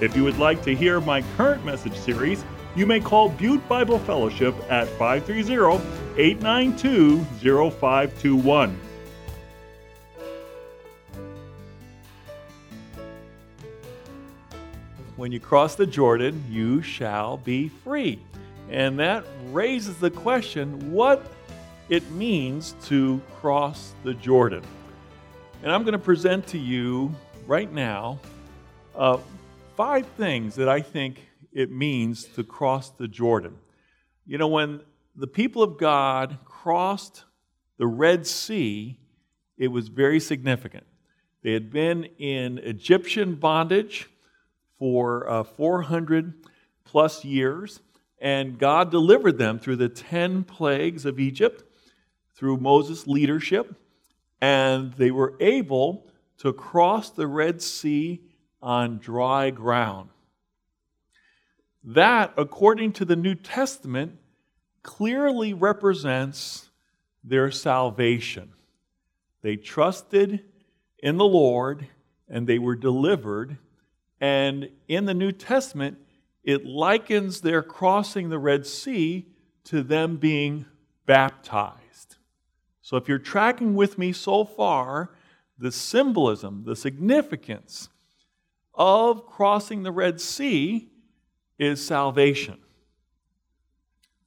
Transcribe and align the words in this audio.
If 0.00 0.16
you 0.16 0.24
would 0.24 0.38
like 0.38 0.62
to 0.62 0.74
hear 0.74 0.98
my 0.98 1.22
current 1.36 1.62
message 1.62 1.94
series, 1.94 2.42
you 2.74 2.86
may 2.86 3.00
call 3.00 3.28
Butte 3.28 3.66
Bible 3.68 3.98
Fellowship 3.98 4.54
at 4.70 4.88
530 4.88 5.84
892 6.16 7.22
0521. 7.70 8.80
When 15.16 15.32
you 15.32 15.38
cross 15.38 15.74
the 15.74 15.86
Jordan, 15.86 16.42
you 16.48 16.80
shall 16.80 17.36
be 17.36 17.68
free. 17.68 18.20
And 18.70 18.98
that 18.98 19.24
raises 19.50 19.98
the 19.98 20.10
question 20.10 20.92
what 20.92 21.30
it 21.90 22.10
means 22.12 22.74
to 22.84 23.20
cross 23.38 23.92
the 24.02 24.14
Jordan. 24.14 24.62
And 25.62 25.70
I'm 25.70 25.82
going 25.82 25.92
to 25.92 25.98
present 25.98 26.46
to 26.46 26.58
you 26.58 27.14
right 27.46 27.70
now 27.70 28.18
uh, 28.94 29.18
five 29.80 30.04
things 30.08 30.56
that 30.56 30.68
I 30.68 30.82
think 30.82 31.30
it 31.54 31.70
means 31.70 32.24
to 32.24 32.44
cross 32.44 32.90
the 32.90 33.08
Jordan. 33.08 33.56
You 34.26 34.36
know, 34.36 34.46
when 34.46 34.82
the 35.16 35.26
people 35.26 35.62
of 35.62 35.78
God 35.78 36.36
crossed 36.44 37.24
the 37.78 37.86
Red 37.86 38.26
Sea, 38.26 38.98
it 39.56 39.68
was 39.68 39.88
very 39.88 40.20
significant. 40.20 40.84
They 41.42 41.54
had 41.54 41.72
been 41.72 42.04
in 42.18 42.58
Egyptian 42.58 43.36
bondage 43.36 44.10
for 44.78 45.26
uh, 45.26 45.44
400 45.44 46.34
plus 46.84 47.24
years, 47.24 47.80
and 48.20 48.58
God 48.58 48.90
delivered 48.90 49.38
them 49.38 49.58
through 49.58 49.76
the 49.76 49.88
10 49.88 50.44
plagues 50.44 51.06
of 51.06 51.18
Egypt, 51.18 51.64
through 52.34 52.58
Moses' 52.58 53.06
leadership, 53.06 53.74
and 54.42 54.92
they 54.92 55.10
were 55.10 55.38
able 55.40 56.06
to 56.36 56.52
cross 56.52 57.08
the 57.08 57.26
Red 57.26 57.62
Sea 57.62 58.20
on 58.62 58.98
dry 58.98 59.50
ground. 59.50 60.10
That, 61.82 62.32
according 62.36 62.92
to 62.94 63.04
the 63.04 63.16
New 63.16 63.34
Testament, 63.34 64.18
clearly 64.82 65.54
represents 65.54 66.70
their 67.24 67.50
salvation. 67.50 68.50
They 69.42 69.56
trusted 69.56 70.44
in 70.98 71.16
the 71.16 71.24
Lord 71.24 71.86
and 72.28 72.46
they 72.46 72.58
were 72.58 72.76
delivered. 72.76 73.56
And 74.20 74.68
in 74.88 75.06
the 75.06 75.14
New 75.14 75.32
Testament, 75.32 75.98
it 76.44 76.64
likens 76.64 77.40
their 77.40 77.62
crossing 77.62 78.28
the 78.28 78.38
Red 78.38 78.66
Sea 78.66 79.26
to 79.64 79.82
them 79.82 80.16
being 80.16 80.66
baptized. 81.06 82.16
So 82.82 82.96
if 82.96 83.08
you're 83.08 83.18
tracking 83.18 83.74
with 83.74 83.98
me 83.98 84.12
so 84.12 84.44
far, 84.44 85.10
the 85.58 85.72
symbolism, 85.72 86.64
the 86.64 86.76
significance 86.76 87.88
of 88.80 89.26
crossing 89.26 89.82
the 89.82 89.92
Red 89.92 90.22
Sea 90.22 90.88
is 91.58 91.84
salvation. 91.84 92.56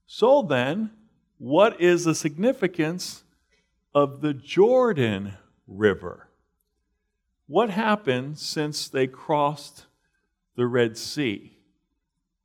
So 0.05 0.43
then, 0.43 0.91
what 1.39 1.81
is 1.81 2.03
the 2.03 2.13
significance 2.13 3.23
of 3.95 4.21
the 4.21 4.35
Jordan 4.35 5.33
River? 5.65 6.29
What 7.47 7.71
happened 7.71 8.37
since 8.37 8.87
they 8.87 9.07
crossed 9.07 9.87
the 10.55 10.67
Red 10.67 10.99
Sea? 10.99 11.57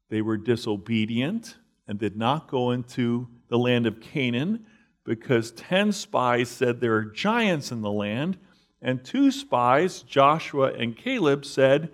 They 0.08 0.22
were 0.22 0.38
disobedient 0.38 1.56
and 1.86 1.98
did 1.98 2.16
not 2.16 2.48
go 2.48 2.70
into 2.70 3.28
the 3.48 3.58
land 3.58 3.86
of 3.86 4.00
Canaan 4.00 4.64
because 5.04 5.50
10 5.50 5.92
spies 5.92 6.48
said 6.48 6.80
there 6.80 6.94
are 6.94 7.04
giants 7.04 7.70
in 7.70 7.82
the 7.82 7.92
land, 7.92 8.38
and 8.81 9.05
two 9.05 9.31
spies, 9.31 10.03
Joshua 10.03 10.72
and 10.72 10.97
Caleb, 10.97 11.44
said, 11.44 11.91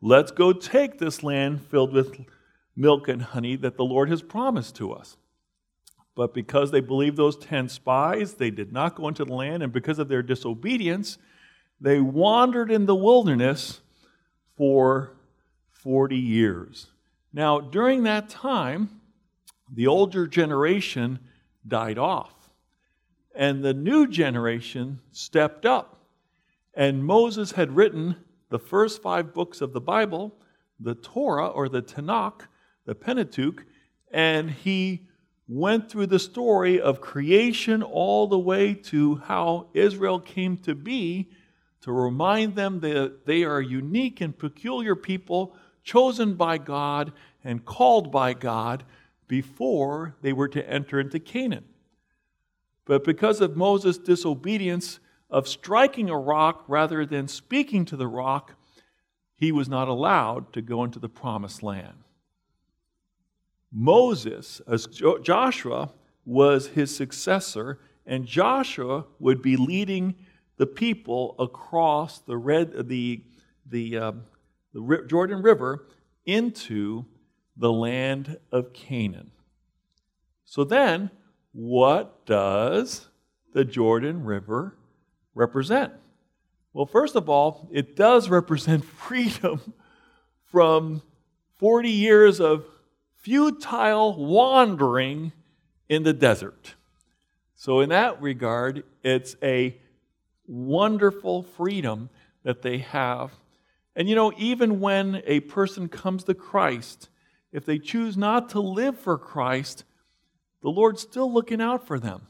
Let's 0.00 0.30
go 0.30 0.52
take 0.52 0.98
this 0.98 1.22
land 1.22 1.62
filled 1.66 1.92
with 1.92 2.20
milk 2.76 3.08
and 3.08 3.22
honey 3.22 3.56
that 3.56 3.76
the 3.76 3.84
Lord 3.84 4.10
has 4.10 4.22
promised 4.22 4.76
to 4.76 4.92
us. 4.92 5.16
But 6.14 6.34
because 6.34 6.70
they 6.70 6.80
believed 6.80 7.16
those 7.16 7.36
10 7.36 7.68
spies, 7.68 8.34
they 8.34 8.50
did 8.50 8.72
not 8.72 8.94
go 8.94 9.08
into 9.08 9.24
the 9.24 9.34
land, 9.34 9.62
and 9.62 9.72
because 9.72 9.98
of 9.98 10.08
their 10.08 10.22
disobedience, 10.22 11.18
they 11.80 12.00
wandered 12.00 12.70
in 12.70 12.86
the 12.86 12.94
wilderness 12.94 13.80
for 14.56 15.12
40 15.72 16.16
years. 16.16 16.86
Now, 17.32 17.60
during 17.60 18.04
that 18.04 18.28
time, 18.30 19.00
the 19.72 19.86
older 19.86 20.26
generation 20.26 21.18
died 21.66 21.98
off, 21.98 22.32
and 23.34 23.62
the 23.62 23.74
new 23.74 24.06
generation 24.06 25.00
stepped 25.12 25.66
up. 25.66 25.95
And 26.76 27.04
Moses 27.04 27.52
had 27.52 27.74
written 27.74 28.16
the 28.50 28.58
first 28.58 29.00
five 29.00 29.32
books 29.32 29.62
of 29.62 29.72
the 29.72 29.80
Bible, 29.80 30.36
the 30.78 30.94
Torah 30.94 31.48
or 31.48 31.68
the 31.68 31.82
Tanakh, 31.82 32.42
the 32.84 32.94
Pentateuch, 32.94 33.64
and 34.12 34.50
he 34.50 35.06
went 35.48 35.90
through 35.90 36.06
the 36.06 36.18
story 36.18 36.78
of 36.80 37.00
creation 37.00 37.82
all 37.82 38.26
the 38.26 38.38
way 38.38 38.74
to 38.74 39.16
how 39.16 39.68
Israel 39.72 40.20
came 40.20 40.58
to 40.58 40.74
be 40.74 41.30
to 41.80 41.92
remind 41.92 42.56
them 42.56 42.80
that 42.80 43.26
they 43.26 43.44
are 43.44 43.60
unique 43.60 44.20
and 44.20 44.36
peculiar 44.36 44.96
people 44.96 45.54
chosen 45.82 46.34
by 46.34 46.58
God 46.58 47.12
and 47.44 47.64
called 47.64 48.10
by 48.10 48.34
God 48.34 48.84
before 49.28 50.16
they 50.20 50.32
were 50.32 50.48
to 50.48 50.68
enter 50.68 50.98
into 50.98 51.20
Canaan. 51.20 51.64
But 52.84 53.04
because 53.04 53.40
of 53.40 53.56
Moses' 53.56 53.98
disobedience 53.98 54.98
of 55.30 55.48
striking 55.48 56.08
a 56.08 56.18
rock 56.18 56.64
rather 56.68 57.04
than 57.04 57.28
speaking 57.28 57.84
to 57.86 57.96
the 57.96 58.06
rock, 58.06 58.54
he 59.34 59.52
was 59.52 59.68
not 59.68 59.88
allowed 59.88 60.52
to 60.52 60.62
go 60.62 60.84
into 60.84 60.98
the 60.98 61.08
promised 61.08 61.62
land. 61.62 62.04
Moses, 63.72 64.60
as 64.66 64.86
Joshua, 65.22 65.92
was 66.24 66.68
his 66.68 66.94
successor, 66.94 67.78
and 68.06 68.24
Joshua 68.26 69.04
would 69.18 69.42
be 69.42 69.56
leading 69.56 70.14
the 70.56 70.66
people 70.66 71.34
across 71.38 72.20
the 72.20 72.36
red 72.36 72.88
the 72.88 73.22
the, 73.68 73.98
uh, 73.98 74.12
the 74.72 75.04
Jordan 75.08 75.42
River 75.42 75.88
into 76.24 77.04
the 77.56 77.72
land 77.72 78.38
of 78.52 78.72
Canaan. 78.72 79.30
So 80.44 80.62
then, 80.62 81.10
what 81.52 82.24
does 82.26 83.08
the 83.52 83.64
Jordan 83.64 84.24
River 84.24 84.76
represent? 85.36 85.92
Well, 86.72 86.86
first 86.86 87.14
of 87.14 87.28
all, 87.28 87.68
it 87.70 87.94
does 87.94 88.28
represent 88.28 88.84
freedom 89.06 89.74
from 90.46 91.02
40 91.58 91.88
years 91.88 92.40
of 92.40 92.64
futile 93.14 94.16
wandering 94.16 95.32
in 95.88 96.02
the 96.02 96.12
desert. 96.12 96.74
So, 97.54 97.80
in 97.80 97.90
that 97.90 98.20
regard, 98.20 98.84
it's 99.02 99.36
a 99.42 99.76
wonderful 100.46 101.42
freedom 101.42 102.10
that 102.42 102.62
they 102.62 102.78
have. 102.78 103.32
And 103.94 104.08
you 104.08 104.14
know, 104.14 104.32
even 104.36 104.80
when 104.80 105.22
a 105.26 105.40
person 105.40 105.88
comes 105.88 106.24
to 106.24 106.34
Christ, 106.34 107.08
if 107.52 107.64
they 107.64 107.78
choose 107.78 108.16
not 108.16 108.50
to 108.50 108.60
live 108.60 108.98
for 108.98 109.16
Christ, 109.16 109.84
the 110.62 110.68
Lord's 110.68 111.00
still 111.00 111.32
looking 111.32 111.60
out 111.60 111.86
for 111.86 111.98
them. 111.98 112.26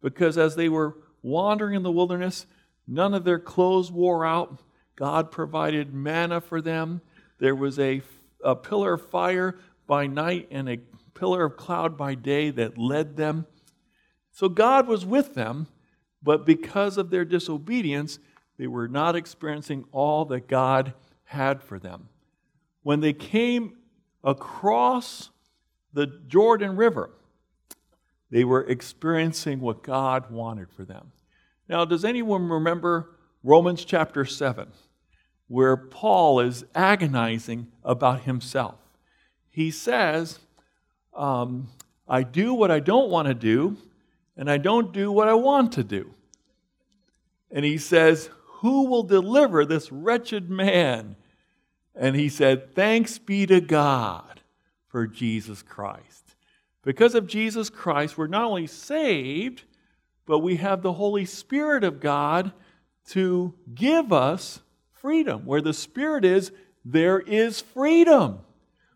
Because 0.00 0.38
as 0.38 0.54
they 0.54 0.68
were 0.68 0.96
wandering 1.22 1.74
in 1.74 1.82
the 1.82 1.92
wilderness, 1.92 2.46
none 2.86 3.14
of 3.14 3.24
their 3.24 3.38
clothes 3.38 3.90
wore 3.90 4.24
out. 4.24 4.60
God 4.96 5.30
provided 5.30 5.94
manna 5.94 6.40
for 6.40 6.60
them. 6.60 7.00
There 7.38 7.54
was 7.54 7.78
a, 7.78 8.02
a 8.44 8.54
pillar 8.54 8.94
of 8.94 9.08
fire 9.08 9.58
by 9.86 10.06
night 10.06 10.48
and 10.50 10.68
a 10.68 10.78
pillar 11.14 11.44
of 11.44 11.56
cloud 11.56 11.96
by 11.96 12.14
day 12.14 12.50
that 12.50 12.78
led 12.78 13.16
them. 13.16 13.46
So 14.32 14.48
God 14.48 14.86
was 14.86 15.04
with 15.04 15.34
them, 15.34 15.66
but 16.22 16.46
because 16.46 16.98
of 16.98 17.10
their 17.10 17.24
disobedience, 17.24 18.18
they 18.58 18.66
were 18.66 18.88
not 18.88 19.16
experiencing 19.16 19.84
all 19.90 20.26
that 20.26 20.48
God 20.48 20.94
had 21.24 21.62
for 21.62 21.78
them. 21.78 22.08
When 22.82 23.00
they 23.00 23.12
came 23.12 23.76
across 24.22 25.30
the 25.92 26.06
Jordan 26.28 26.76
River, 26.76 27.10
they 28.30 28.44
were 28.44 28.64
experiencing 28.64 29.60
what 29.60 29.82
God 29.82 30.30
wanted 30.30 30.70
for 30.70 30.84
them. 30.84 31.12
Now, 31.68 31.84
does 31.84 32.04
anyone 32.04 32.48
remember 32.48 33.10
Romans 33.42 33.84
chapter 33.84 34.24
7, 34.24 34.68
where 35.48 35.76
Paul 35.76 36.40
is 36.40 36.64
agonizing 36.74 37.68
about 37.84 38.22
himself? 38.22 38.76
he 39.50 39.70
says, 39.70 40.38
um, 41.14 41.68
I 42.08 42.22
do 42.22 42.54
what 42.54 42.70
I 42.70 42.80
don't 42.80 43.10
want 43.10 43.28
to 43.28 43.34
do, 43.34 43.76
and 44.36 44.50
I 44.50 44.56
don't 44.56 44.92
do 44.92 45.12
what 45.12 45.28
I 45.28 45.34
want 45.34 45.72
to 45.72 45.84
do. 45.84 46.14
And 47.50 47.64
he 47.64 47.76
says, 47.78 48.30
Who 48.60 48.86
will 48.86 49.02
deliver 49.02 49.64
this 49.64 49.90
wretched 49.90 50.48
man? 50.48 51.16
And 51.94 52.16
he 52.16 52.28
said, 52.28 52.74
Thanks 52.74 53.18
be 53.18 53.44
to 53.46 53.60
God 53.60 54.40
for 54.86 55.06
Jesus 55.06 55.62
Christ. 55.62 56.19
Because 56.82 57.14
of 57.14 57.26
Jesus 57.26 57.68
Christ, 57.68 58.16
we're 58.16 58.26
not 58.26 58.44
only 58.44 58.66
saved, 58.66 59.64
but 60.26 60.38
we 60.38 60.56
have 60.56 60.82
the 60.82 60.94
Holy 60.94 61.24
Spirit 61.24 61.84
of 61.84 62.00
God 62.00 62.52
to 63.10 63.54
give 63.74 64.12
us 64.12 64.60
freedom. 64.92 65.44
Where 65.44 65.60
the 65.60 65.74
Spirit 65.74 66.24
is, 66.24 66.52
there 66.84 67.20
is 67.20 67.60
freedom. 67.60 68.40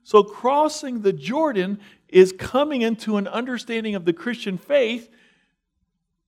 So, 0.02 0.22
crossing 0.22 1.02
the 1.02 1.12
Jordan 1.12 1.80
is 2.08 2.32
coming 2.32 2.82
into 2.82 3.16
an 3.16 3.26
understanding 3.26 3.94
of 3.94 4.04
the 4.04 4.12
Christian 4.12 4.58
faith 4.58 5.10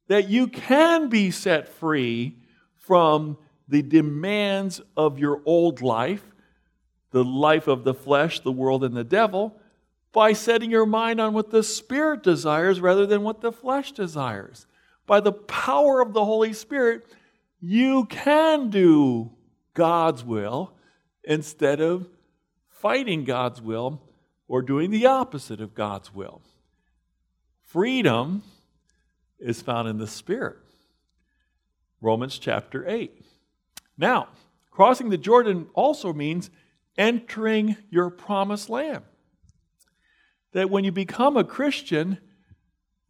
that 0.09 0.29
you 0.29 0.47
can 0.47 1.09
be 1.09 1.31
set 1.31 1.69
free 1.69 2.37
from 2.75 3.39
the 3.69 3.83
demands 3.83 4.81
of 4.97 5.19
your 5.19 5.43
old 5.45 5.83
life, 5.83 6.25
the 7.11 7.25
life 7.25 7.67
of 7.67 7.85
the 7.85 7.95
flesh, 7.95 8.41
the 8.41 8.53
world, 8.53 8.85
and 8.85 8.97
the 8.97 9.05
devil, 9.05 9.59
by 10.17 10.33
setting 10.33 10.71
your 10.71 10.87
mind 10.87 11.21
on 11.21 11.35
what 11.35 11.51
the 11.51 11.63
Spirit 11.63 12.23
desires 12.23 12.81
rather 12.81 13.05
than 13.05 13.21
what 13.21 13.43
the 13.43 13.53
flesh 13.53 13.93
desires. 13.93 14.67
By 15.05 15.21
the 15.21 15.31
power 15.31 16.01
of 16.01 16.15
the 16.15 16.25
Holy 16.25 16.55
Spirit, 16.55 17.05
you 17.61 18.07
can 18.07 18.71
do 18.71 19.33
God's 19.75 20.25
will 20.25 20.73
instead 21.23 21.83
of 21.83 22.09
fighting 22.71 23.25
God's 23.25 23.61
will 23.61 24.01
or 24.49 24.63
doing 24.63 24.91
the 24.91 25.05
opposite 25.05 25.61
of 25.61 25.75
God's 25.75 26.15
will. 26.15 26.41
Freedom 27.67 28.43
is 29.39 29.61
found 29.61 29.87
in 29.87 29.99
the 29.99 30.07
Spirit. 30.07 30.57
Romans 32.01 32.39
chapter 32.39 32.89
8. 32.89 33.21
Now, 33.99 34.29
crossing 34.71 35.11
the 35.11 35.19
Jordan 35.19 35.67
also 35.75 36.15
means 36.15 36.49
entering 36.97 37.77
your 37.91 38.09
promised 38.09 38.71
land. 38.71 39.03
That 40.57 40.71
when 40.71 40.85
you 40.85 40.91
become 40.91 41.37
a 41.37 41.45
Christian, 41.45 42.17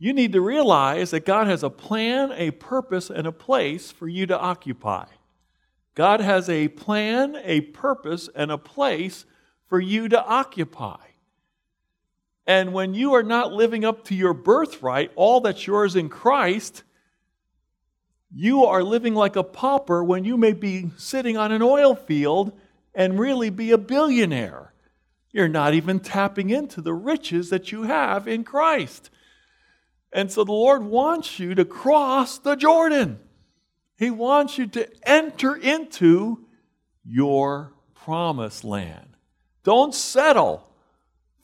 you 0.00 0.12
need 0.12 0.32
to 0.32 0.40
realize 0.40 1.12
that 1.12 1.24
God 1.24 1.46
has 1.46 1.62
a 1.62 1.70
plan, 1.70 2.32
a 2.32 2.50
purpose, 2.50 3.08
and 3.08 3.24
a 3.24 3.30
place 3.30 3.92
for 3.92 4.08
you 4.08 4.26
to 4.26 4.36
occupy. 4.36 5.04
God 5.94 6.20
has 6.20 6.50
a 6.50 6.66
plan, 6.66 7.36
a 7.44 7.60
purpose, 7.60 8.28
and 8.34 8.50
a 8.50 8.58
place 8.58 9.26
for 9.68 9.78
you 9.78 10.08
to 10.08 10.26
occupy. 10.26 10.98
And 12.48 12.72
when 12.72 12.94
you 12.94 13.14
are 13.14 13.22
not 13.22 13.52
living 13.52 13.84
up 13.84 14.02
to 14.06 14.16
your 14.16 14.34
birthright, 14.34 15.12
all 15.14 15.40
that's 15.40 15.68
yours 15.68 15.94
in 15.94 16.08
Christ, 16.08 16.82
you 18.34 18.64
are 18.64 18.82
living 18.82 19.14
like 19.14 19.36
a 19.36 19.44
pauper 19.44 20.02
when 20.02 20.24
you 20.24 20.36
may 20.36 20.52
be 20.52 20.90
sitting 20.96 21.36
on 21.36 21.52
an 21.52 21.62
oil 21.62 21.94
field 21.94 22.58
and 22.92 23.20
really 23.20 23.50
be 23.50 23.70
a 23.70 23.78
billionaire. 23.78 24.72
You're 25.36 25.48
not 25.48 25.74
even 25.74 26.00
tapping 26.00 26.48
into 26.48 26.80
the 26.80 26.94
riches 26.94 27.50
that 27.50 27.70
you 27.70 27.82
have 27.82 28.26
in 28.26 28.42
Christ. 28.42 29.10
And 30.10 30.32
so 30.32 30.44
the 30.44 30.52
Lord 30.52 30.82
wants 30.82 31.38
you 31.38 31.54
to 31.56 31.66
cross 31.66 32.38
the 32.38 32.56
Jordan. 32.56 33.18
He 33.98 34.10
wants 34.10 34.56
you 34.56 34.66
to 34.68 34.88
enter 35.06 35.54
into 35.54 36.46
your 37.04 37.74
promised 37.94 38.64
land. 38.64 39.18
Don't 39.62 39.94
settle 39.94 40.72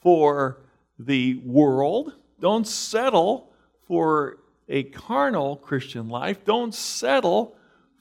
for 0.01 0.63
the 0.99 1.35
world. 1.45 2.15
Don't 2.41 2.67
settle 2.67 3.53
for 3.87 4.39
a 4.71 4.85
carnal 4.85 5.57
Christian 5.57 6.09
life. 6.09 6.47
Don't 6.47 6.75
settle 6.75 7.59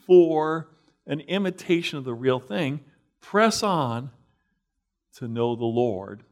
for 0.07 0.69
an 1.05 1.19
imitation 1.19 1.97
of 1.97 2.05
the 2.05 2.13
real 2.13 2.39
thing. 2.39 2.79
Press 3.19 3.61
on 3.61 4.11
to 5.17 5.27
know 5.27 5.55
the 5.55 5.65
Lord 5.65 6.23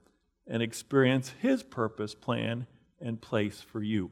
and 0.47 0.63
experience 0.63 1.33
His 1.39 1.63
purpose, 1.63 2.15
plan, 2.15 2.67
and 2.99 3.21
place 3.21 3.61
for 3.61 3.81
you. 3.81 4.11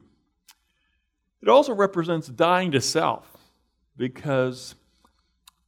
It 1.42 1.48
also 1.48 1.74
represents 1.74 2.28
dying 2.28 2.72
to 2.72 2.80
self 2.80 3.26
because 3.96 4.74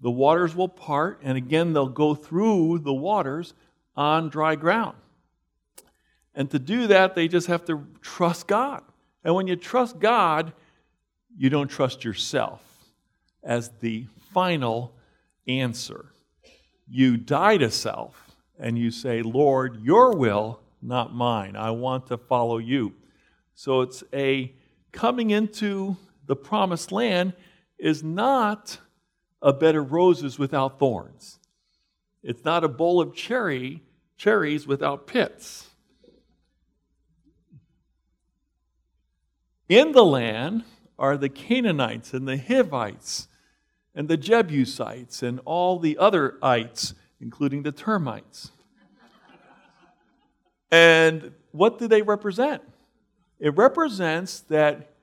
the 0.00 0.11
waters 0.11 0.55
will 0.55 0.69
part, 0.69 1.20
and 1.23 1.37
again, 1.37 1.73
they'll 1.73 1.88
go 1.88 2.14
through 2.14 2.79
the 2.79 2.93
waters 2.93 3.55
on 3.97 4.31
dry 4.31 4.55
ground. 4.55 4.97
And 6.35 6.50
to 6.50 6.58
do 6.58 6.87
that, 6.87 7.14
they 7.14 7.29
just 7.29 7.49
have 7.49 7.64
to 7.67 7.87
trust 8.00 8.46
God. 8.46 8.82
And 9.25 9.35
when 9.35 9.46
you 9.46 9.56
trust 9.56 9.99
God, 9.99 10.53
you 11.37 11.50
don't 11.50 11.69
trust 11.69 12.05
yourself 12.05 12.64
as 13.43 13.70
the 13.81 14.06
final 14.32 14.94
answer. 15.46 16.06
You 16.88 17.17
die 17.17 17.58
to 17.58 17.70
self 17.70 18.30
and 18.61 18.79
you 18.79 18.91
say, 18.91 19.23
Lord, 19.23 19.83
your 19.83 20.15
will, 20.15 20.61
not 20.83 21.15
mine. 21.15 21.57
I 21.57 21.71
want 21.71 22.07
to 22.09 22.19
follow 22.19 22.59
you. 22.59 22.95
So 23.55 23.81
it's 23.81 24.05
a 24.12 24.55
coming 24.93 25.31
into 25.31 25.97
the 26.27 26.37
promised 26.37 26.93
land 26.93 27.33
is 27.79 28.05
not 28.05 28.79
a 29.43 29.53
bed 29.53 29.75
of 29.75 29.93
roses 29.93 30.39
without 30.39 30.79
thorns. 30.79 31.39
It's 32.23 32.45
not 32.45 32.62
a 32.62 32.69
bowl 32.69 33.01
of 33.01 33.15
cherry, 33.15 33.83
cherries 34.17 34.67
without 34.67 35.06
pits. 35.06 35.69
In 39.69 39.93
the 39.93 40.05
land 40.05 40.65
are 40.99 41.17
the 41.17 41.29
Canaanites 41.29 42.13
and 42.13 42.29
the 42.29 42.37
Hivites 42.37 43.29
and 43.95 44.09
the 44.09 44.17
Jebusites 44.17 45.23
and 45.23 45.41
all 45.45 45.79
the 45.79 45.97
other 45.97 46.39
ites, 46.43 46.95
including 47.20 47.62
the 47.62 47.72
termites. 47.72 48.50
And 50.70 51.32
what 51.52 51.78
do 51.78 51.88
they 51.88 52.02
represent? 52.02 52.62
It 53.38 53.56
represents 53.56 54.40
that 54.40 54.94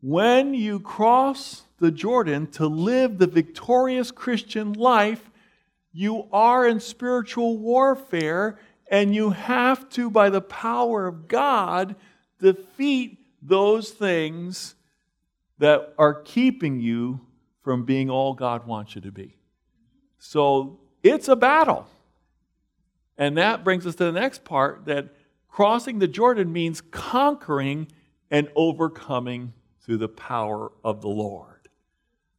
when 0.00 0.54
you 0.54 0.80
cross 0.80 1.62
the 1.78 1.90
Jordan 1.90 2.46
to 2.52 2.66
live 2.66 3.18
the 3.18 3.26
victorious 3.26 4.10
Christian 4.10 4.72
life, 4.72 5.30
you 5.92 6.28
are 6.32 6.66
in 6.66 6.80
spiritual 6.80 7.58
warfare 7.58 8.58
and 8.90 9.14
you 9.14 9.30
have 9.30 9.88
to, 9.90 10.10
by 10.10 10.30
the 10.30 10.40
power 10.40 11.06
of 11.06 11.26
God, 11.28 11.96
defeat 12.38 13.18
those 13.42 13.90
things 13.90 14.74
that 15.58 15.94
are 15.98 16.22
keeping 16.22 16.80
you 16.80 17.20
from 17.62 17.84
being 17.84 18.10
all 18.10 18.34
God 18.34 18.66
wants 18.66 18.94
you 18.94 19.00
to 19.02 19.12
be. 19.12 19.36
So 20.18 20.80
it's 21.04 21.28
a 21.28 21.36
battle. 21.36 21.86
And 23.16 23.38
that 23.38 23.62
brings 23.62 23.86
us 23.86 23.94
to 23.96 24.04
the 24.06 24.12
next 24.12 24.44
part 24.44 24.86
that 24.86 25.14
crossing 25.48 26.00
the 26.00 26.08
Jordan 26.08 26.52
means 26.52 26.80
conquering 26.80 27.86
and 28.30 28.48
overcoming 28.56 29.52
through 29.82 29.98
the 29.98 30.08
power 30.08 30.72
of 30.82 31.02
the 31.02 31.08
Lord. 31.08 31.68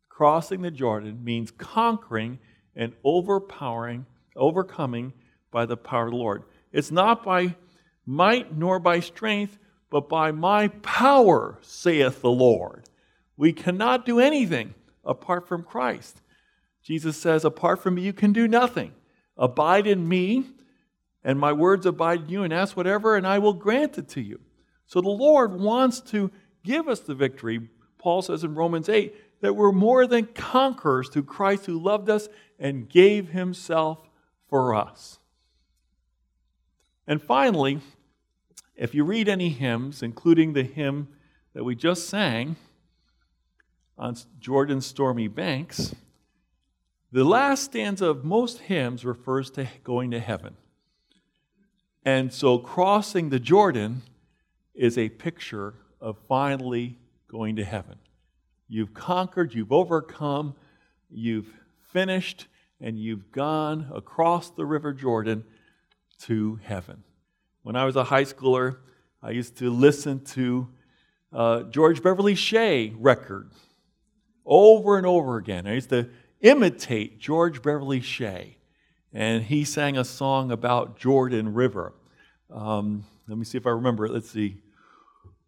Crossing 0.09 0.61
the 0.61 0.71
Jordan 0.71 1.23
means 1.23 1.51
conquering 1.51 2.39
and 2.75 2.93
overpowering, 3.03 4.05
overcoming 4.35 5.13
by 5.51 5.65
the 5.65 5.77
power 5.77 6.05
of 6.05 6.11
the 6.11 6.17
Lord. 6.17 6.43
It's 6.73 6.91
not 6.91 7.23
by 7.23 7.55
might 8.05 8.57
nor 8.57 8.79
by 8.79 8.99
strength, 8.99 9.57
but 9.89 10.09
by 10.09 10.31
my 10.31 10.67
power, 10.67 11.57
saith 11.61 12.21
the 12.21 12.31
Lord. 12.31 12.89
We 13.37 13.53
cannot 13.53 14.05
do 14.05 14.19
anything 14.19 14.73
apart 15.03 15.47
from 15.47 15.63
Christ. 15.63 16.21
Jesus 16.85 17.17
says, 17.17 17.43
Apart 17.43 17.81
from 17.81 17.95
me, 17.95 18.03
you 18.03 18.13
can 18.13 18.31
do 18.31 18.47
nothing. 18.47 18.93
Abide 19.37 19.87
in 19.87 20.07
me, 20.07 20.45
and 21.23 21.39
my 21.39 21.51
words 21.51 21.85
abide 21.87 22.21
in 22.21 22.29
you, 22.29 22.43
and 22.43 22.53
ask 22.53 22.77
whatever, 22.77 23.17
and 23.17 23.25
I 23.25 23.39
will 23.39 23.53
grant 23.53 23.97
it 23.97 24.07
to 24.09 24.21
you. 24.21 24.39
So 24.85 25.01
the 25.01 25.09
Lord 25.09 25.59
wants 25.59 25.99
to 26.01 26.31
give 26.63 26.87
us 26.87 26.99
the 26.99 27.15
victory. 27.15 27.67
Paul 27.97 28.21
says 28.21 28.43
in 28.43 28.53
Romans 28.53 28.87
8 28.87 29.41
that 29.41 29.55
we're 29.55 29.71
more 29.71 30.05
than 30.05 30.27
conquerors 30.27 31.09
through 31.09 31.23
Christ 31.23 31.65
who 31.65 31.81
loved 31.81 32.07
us 32.07 32.29
and 32.59 32.87
gave 32.87 33.29
himself 33.29 34.07
for 34.47 34.75
us. 34.75 35.17
And 37.07 37.21
finally, 37.21 37.79
if 38.75 38.93
you 38.93 39.03
read 39.03 39.27
any 39.27 39.49
hymns, 39.49 40.03
including 40.03 40.53
the 40.53 40.63
hymn 40.63 41.07
that 41.53 41.63
we 41.63 41.75
just 41.75 42.07
sang 42.07 42.57
on 43.97 44.15
Jordan's 44.39 44.85
stormy 44.85 45.27
banks, 45.27 45.95
the 47.15 47.23
last 47.23 47.63
stanza 47.63 48.09
of 48.09 48.25
most 48.25 48.59
hymns 48.59 49.05
refers 49.05 49.49
to 49.49 49.65
going 49.85 50.11
to 50.11 50.19
heaven. 50.19 50.53
And 52.03 52.33
so 52.33 52.57
crossing 52.57 53.29
the 53.29 53.39
Jordan 53.39 54.01
is 54.73 54.97
a 54.97 55.07
picture 55.07 55.75
of 56.01 56.17
finally 56.27 56.97
going 57.29 57.55
to 57.55 57.63
heaven. 57.63 57.99
You've 58.67 58.93
conquered, 58.93 59.53
you've 59.53 59.71
overcome, 59.71 60.55
you've 61.09 61.47
finished, 61.93 62.47
and 62.81 62.99
you've 62.99 63.31
gone 63.31 63.89
across 63.95 64.49
the 64.49 64.65
River 64.65 64.91
Jordan 64.91 65.45
to 66.23 66.59
heaven. 66.63 67.01
When 67.63 67.77
I 67.77 67.85
was 67.85 67.95
a 67.95 68.03
high 68.03 68.25
schooler, 68.25 68.79
I 69.23 69.29
used 69.29 69.55
to 69.59 69.69
listen 69.69 70.25
to 70.25 70.67
uh, 71.31 71.63
George 71.63 72.03
Beverly 72.03 72.35
Shea 72.35 72.93
records 72.97 73.55
over 74.45 74.97
and 74.97 75.07
over 75.07 75.37
again. 75.37 75.65
I 75.65 75.75
used 75.75 75.91
to 75.91 76.09
imitate 76.41 77.19
George 77.19 77.61
Beverly 77.61 78.01
Shea, 78.01 78.57
and 79.13 79.43
he 79.43 79.63
sang 79.63 79.97
a 79.97 80.05
song 80.05 80.51
about 80.51 80.97
Jordan 80.97 81.53
River. 81.53 81.93
Um, 82.51 83.05
let 83.27 83.37
me 83.37 83.45
see 83.45 83.57
if 83.57 83.65
I 83.65 83.71
remember 83.71 84.05
it. 84.05 84.11
Let's 84.11 84.29
see. 84.29 84.61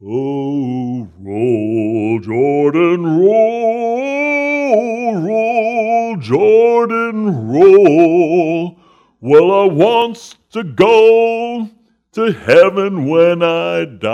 Oh, 0.03 1.09
roll, 1.19 2.19
Jordan, 2.19 3.19
roll, 3.19 5.15
roll, 5.21 6.17
Jordan, 6.17 7.47
roll. 7.47 8.79
Well, 9.19 9.51
I 9.51 9.65
wants 9.65 10.35
to 10.51 10.63
go 10.63 11.69
to 12.11 12.31
heaven 12.31 13.07
when 13.07 13.41
I 13.41 13.85
die. 13.85 14.07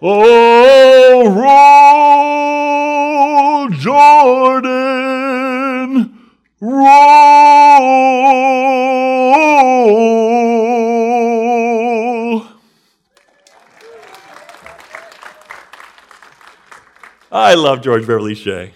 Oh, 0.00 1.30
roll, 1.30 2.51
Jordan, 3.82 5.10
roll. 6.60 6.82
I 17.32 17.54
love 17.54 17.80
George 17.82 18.02
Beverly 18.02 18.36
Shea. 18.36 18.72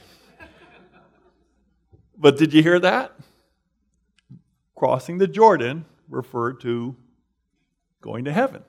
But 2.18 2.36
did 2.36 2.52
you 2.52 2.64
hear 2.64 2.80
that? 2.80 3.12
Crossing 4.74 5.18
the 5.18 5.28
Jordan 5.28 5.84
referred 6.08 6.60
to 6.62 6.96
going 8.00 8.24
to 8.24 8.32
heaven. 8.32 8.64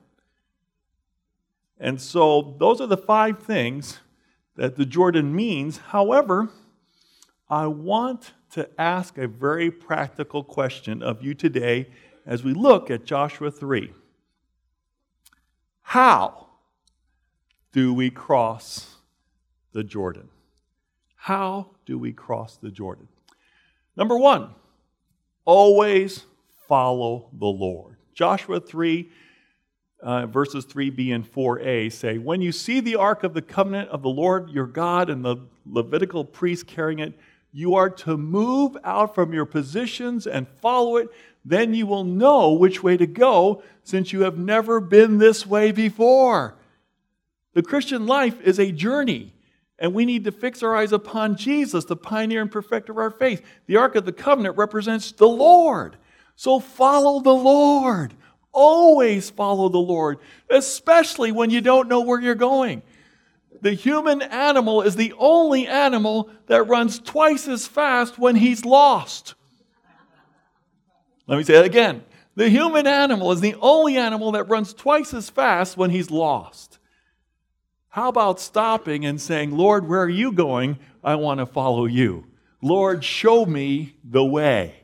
And 1.80 2.00
so 2.00 2.56
those 2.60 2.80
are 2.80 2.86
the 2.86 2.96
five 2.96 3.40
things 3.40 4.02
that 4.58 4.76
the 4.76 4.86
Jordan 4.86 5.34
means. 5.34 5.78
However, 5.78 6.50
I 7.50 7.68
want 7.68 8.34
to 8.52 8.70
ask 8.80 9.18
a 9.18 9.28
very 9.28 9.72
practical 9.72 10.44
question 10.44 11.02
of 11.02 11.24
you 11.24 11.34
today 11.34 11.90
as 12.26 12.44
we 12.44 12.54
look 12.54 12.92
at 12.92 13.06
Joshua 13.06 13.50
3. 13.52 13.94
How 15.82 16.48
do 17.72 17.94
we 17.94 18.10
cross 18.10 18.96
the 19.72 19.84
Jordan? 19.84 20.28
How 21.16 21.68
do 21.86 21.98
we 21.98 22.12
cross 22.12 22.58
the 22.58 22.72
Jordan? 22.72 23.08
Number 23.96 24.18
one, 24.18 24.50
always 25.46 26.26
follow 26.68 27.30
the 27.34 27.46
Lord. 27.46 27.98
Joshua 28.14 28.60
3 28.60 29.10
uh, 30.02 30.26
verses 30.28 30.66
3b 30.66 31.14
and 31.14 31.32
4a 31.32 31.92
say, 31.92 32.18
When 32.18 32.42
you 32.42 32.52
see 32.52 32.80
the 32.80 32.96
ark 32.96 33.24
of 33.24 33.34
the 33.34 33.42
covenant 33.42 33.90
of 33.90 34.02
the 34.02 34.10
Lord 34.10 34.50
your 34.50 34.68
God 34.68 35.10
and 35.10 35.24
the 35.24 35.38
Levitical 35.66 36.24
priest 36.24 36.68
carrying 36.68 37.00
it, 37.00 37.18
you 37.52 37.76
are 37.76 37.90
to 37.90 38.18
move 38.18 38.78
out 38.84 39.16
from 39.16 39.34
your 39.34 39.46
positions 39.46 40.28
and 40.28 40.48
follow 40.48 40.98
it. 40.98 41.10
Then 41.44 41.74
you 41.74 41.88
will 41.88 42.04
know 42.04 42.54
which 42.54 42.84
way 42.84 42.98
to 42.98 43.08
go, 43.08 43.64
since 43.84 44.14
you 44.14 44.22
have 44.22 44.38
never 44.38 44.80
been 44.80 45.18
this 45.18 45.46
way 45.46 45.72
before. 45.72 46.56
The 47.54 47.64
Christian 47.64 48.06
life 48.06 48.40
is 48.42 48.60
a 48.60 48.72
journey, 48.72 49.34
and 49.80 49.94
we 49.94 50.06
need 50.06 50.26
to 50.26 50.32
fix 50.32 50.62
our 50.62 50.76
eyes 50.76 50.92
upon 50.92 51.38
Jesus, 51.38 51.86
the 51.86 51.96
pioneer 51.96 52.42
and 52.42 52.52
perfecter 52.52 52.92
of 52.92 52.98
our 52.98 53.10
faith. 53.10 53.44
The 53.66 53.78
Ark 53.78 53.96
of 53.96 54.06
the 54.06 54.12
Covenant 54.12 54.58
represents 54.58 55.12
the 55.12 55.28
Lord. 55.28 55.96
So 56.36 56.60
follow 56.60 57.22
the 57.22 57.34
Lord. 57.34 58.14
Always 58.52 59.30
follow 59.30 59.70
the 59.70 59.78
Lord, 59.78 60.20
especially 60.50 61.32
when 61.32 61.50
you 61.50 61.62
don't 61.62 61.88
know 61.88 62.02
where 62.02 62.20
you're 62.20 62.36
going. 62.36 62.82
The 63.62 63.74
human 63.74 64.22
animal 64.22 64.82
is 64.82 64.96
the 64.96 65.14
only 65.18 65.68
animal 65.68 66.30
that 66.48 66.64
runs 66.64 67.00
twice 67.00 67.48
as 67.48 67.68
fast 67.68 68.18
when 68.18 68.36
he's 68.36 68.66
lost. 68.66 69.36
Let 71.28 71.38
me 71.38 71.44
say 71.44 71.54
that 71.54 71.66
again. 71.66 72.04
The 72.36 72.50
human 72.50 72.86
animal 72.86 73.32
is 73.32 73.42
the 73.42 73.56
only 73.56 73.98
animal 73.98 74.32
that 74.34 74.48
runs 74.48 74.74
twice 74.74 75.14
as 75.14 75.30
fast 75.30 75.76
when 75.76 75.90
he's 75.90 76.12
lost. 76.12 76.78
How 77.90 78.10
about 78.10 78.40
stopping 78.40 79.06
and 79.06 79.20
saying, 79.20 79.58
Lord, 79.58 79.88
where 79.88 80.04
are 80.04 80.10
you 80.10 80.32
going? 80.32 80.78
I 81.04 81.16
want 81.16 81.40
to 81.40 81.48
follow 81.48 81.86
you. 81.86 82.26
Lord, 82.62 83.04
show 83.04 83.46
me 83.46 83.96
the 84.04 84.24
way. 84.24 84.84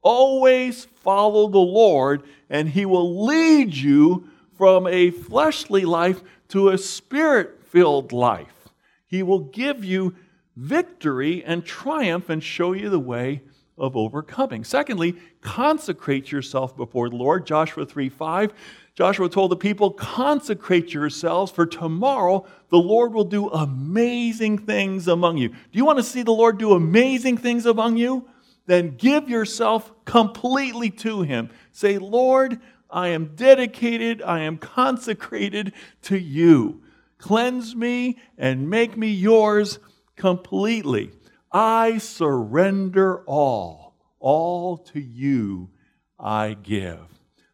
Always 0.00 0.86
follow 1.02 1.48
the 1.48 1.58
Lord, 1.58 2.22
and 2.54 2.68
He 2.68 2.86
will 2.86 3.26
lead 3.26 3.74
you 3.74 4.28
from 4.56 4.86
a 4.86 5.10
fleshly 5.10 5.84
life 5.84 6.22
to 6.50 6.68
a 6.68 6.78
spirit 6.78 7.64
filled 7.64 8.12
life. 8.12 8.68
He 9.04 9.24
will 9.24 9.40
give 9.40 9.84
you 9.84 10.14
victory 10.54 11.42
and 11.44 11.64
triumph 11.64 12.30
and 12.30 12.40
show 12.40 12.72
you 12.72 12.90
the 12.90 13.00
way 13.00 13.42
of 13.76 13.96
overcoming. 13.96 14.62
Secondly, 14.62 15.16
consecrate 15.40 16.30
yourself 16.30 16.76
before 16.76 17.10
the 17.10 17.16
Lord. 17.16 17.44
Joshua 17.44 17.84
3 17.84 18.08
5. 18.08 18.52
Joshua 18.94 19.28
told 19.28 19.50
the 19.50 19.56
people, 19.56 19.90
Consecrate 19.90 20.94
yourselves, 20.94 21.50
for 21.50 21.66
tomorrow 21.66 22.46
the 22.68 22.78
Lord 22.78 23.12
will 23.12 23.24
do 23.24 23.48
amazing 23.48 24.58
things 24.58 25.08
among 25.08 25.38
you. 25.38 25.48
Do 25.48 25.56
you 25.72 25.84
want 25.84 25.98
to 25.98 26.04
see 26.04 26.22
the 26.22 26.30
Lord 26.30 26.58
do 26.58 26.74
amazing 26.74 27.36
things 27.36 27.66
among 27.66 27.96
you? 27.96 28.28
Then 28.66 28.96
give 28.96 29.28
yourself 29.28 29.92
completely 30.04 30.90
to 30.90 31.22
Him. 31.22 31.50
Say, 31.72 31.98
Lord, 31.98 32.60
I 32.90 33.08
am 33.08 33.34
dedicated, 33.34 34.22
I 34.22 34.40
am 34.40 34.56
consecrated 34.56 35.72
to 36.02 36.18
you. 36.18 36.82
Cleanse 37.18 37.74
me 37.74 38.18
and 38.38 38.70
make 38.70 38.96
me 38.96 39.08
yours 39.08 39.78
completely. 40.16 41.10
I 41.50 41.98
surrender 41.98 43.24
all, 43.24 43.94
all 44.20 44.76
to 44.78 45.00
you 45.00 45.70
I 46.18 46.54
give. 46.54 47.00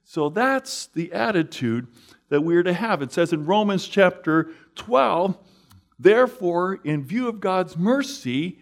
So 0.05 0.29
that's 0.29 0.89
the 0.89 1.13
attitude 1.13 1.87
that 2.31 2.41
we're 2.43 2.63
to 2.63 2.73
have. 2.73 3.03
It 3.03 3.13
says 3.13 3.33
in 3.33 3.47
Romans 3.47 3.87
chapter 3.87 4.51
12, 4.75 5.39
therefore, 5.99 6.81
in 6.83 7.05
view 7.05 7.29
of 7.29 7.41
God's 7.41 7.77
mercy, 7.77 8.59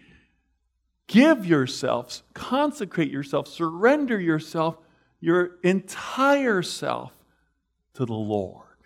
Give 1.09 1.43
yourselves, 1.43 2.21
consecrate 2.35 3.09
yourself, 3.09 3.47
surrender 3.47 4.19
yourself, 4.19 4.77
your 5.19 5.57
entire 5.63 6.61
self 6.61 7.11
to 7.95 8.05
the 8.05 8.13
Lord, 8.13 8.77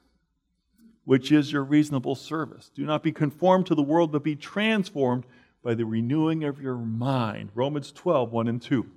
which 1.04 1.34
is 1.34 1.52
your 1.52 1.66
reasonable 1.66 2.16
service. 2.16 2.72
Do 2.74 2.86
not 2.86 3.04
be 3.04 3.12
conformed 3.12 3.66
to 3.66 3.76
the 3.76 3.84
world, 3.84 4.14
but 4.14 4.24
be 4.24 4.38
transformed 4.38 5.26
by 5.62 5.74
the 5.74 5.86
renewing 5.86 6.46
of 6.46 6.62
your 6.62 6.78
mind. 6.78 7.50
Romans 7.56 7.92
12, 7.92 8.32
1 8.32 8.48
and 8.48 8.62
2. 8.62 8.90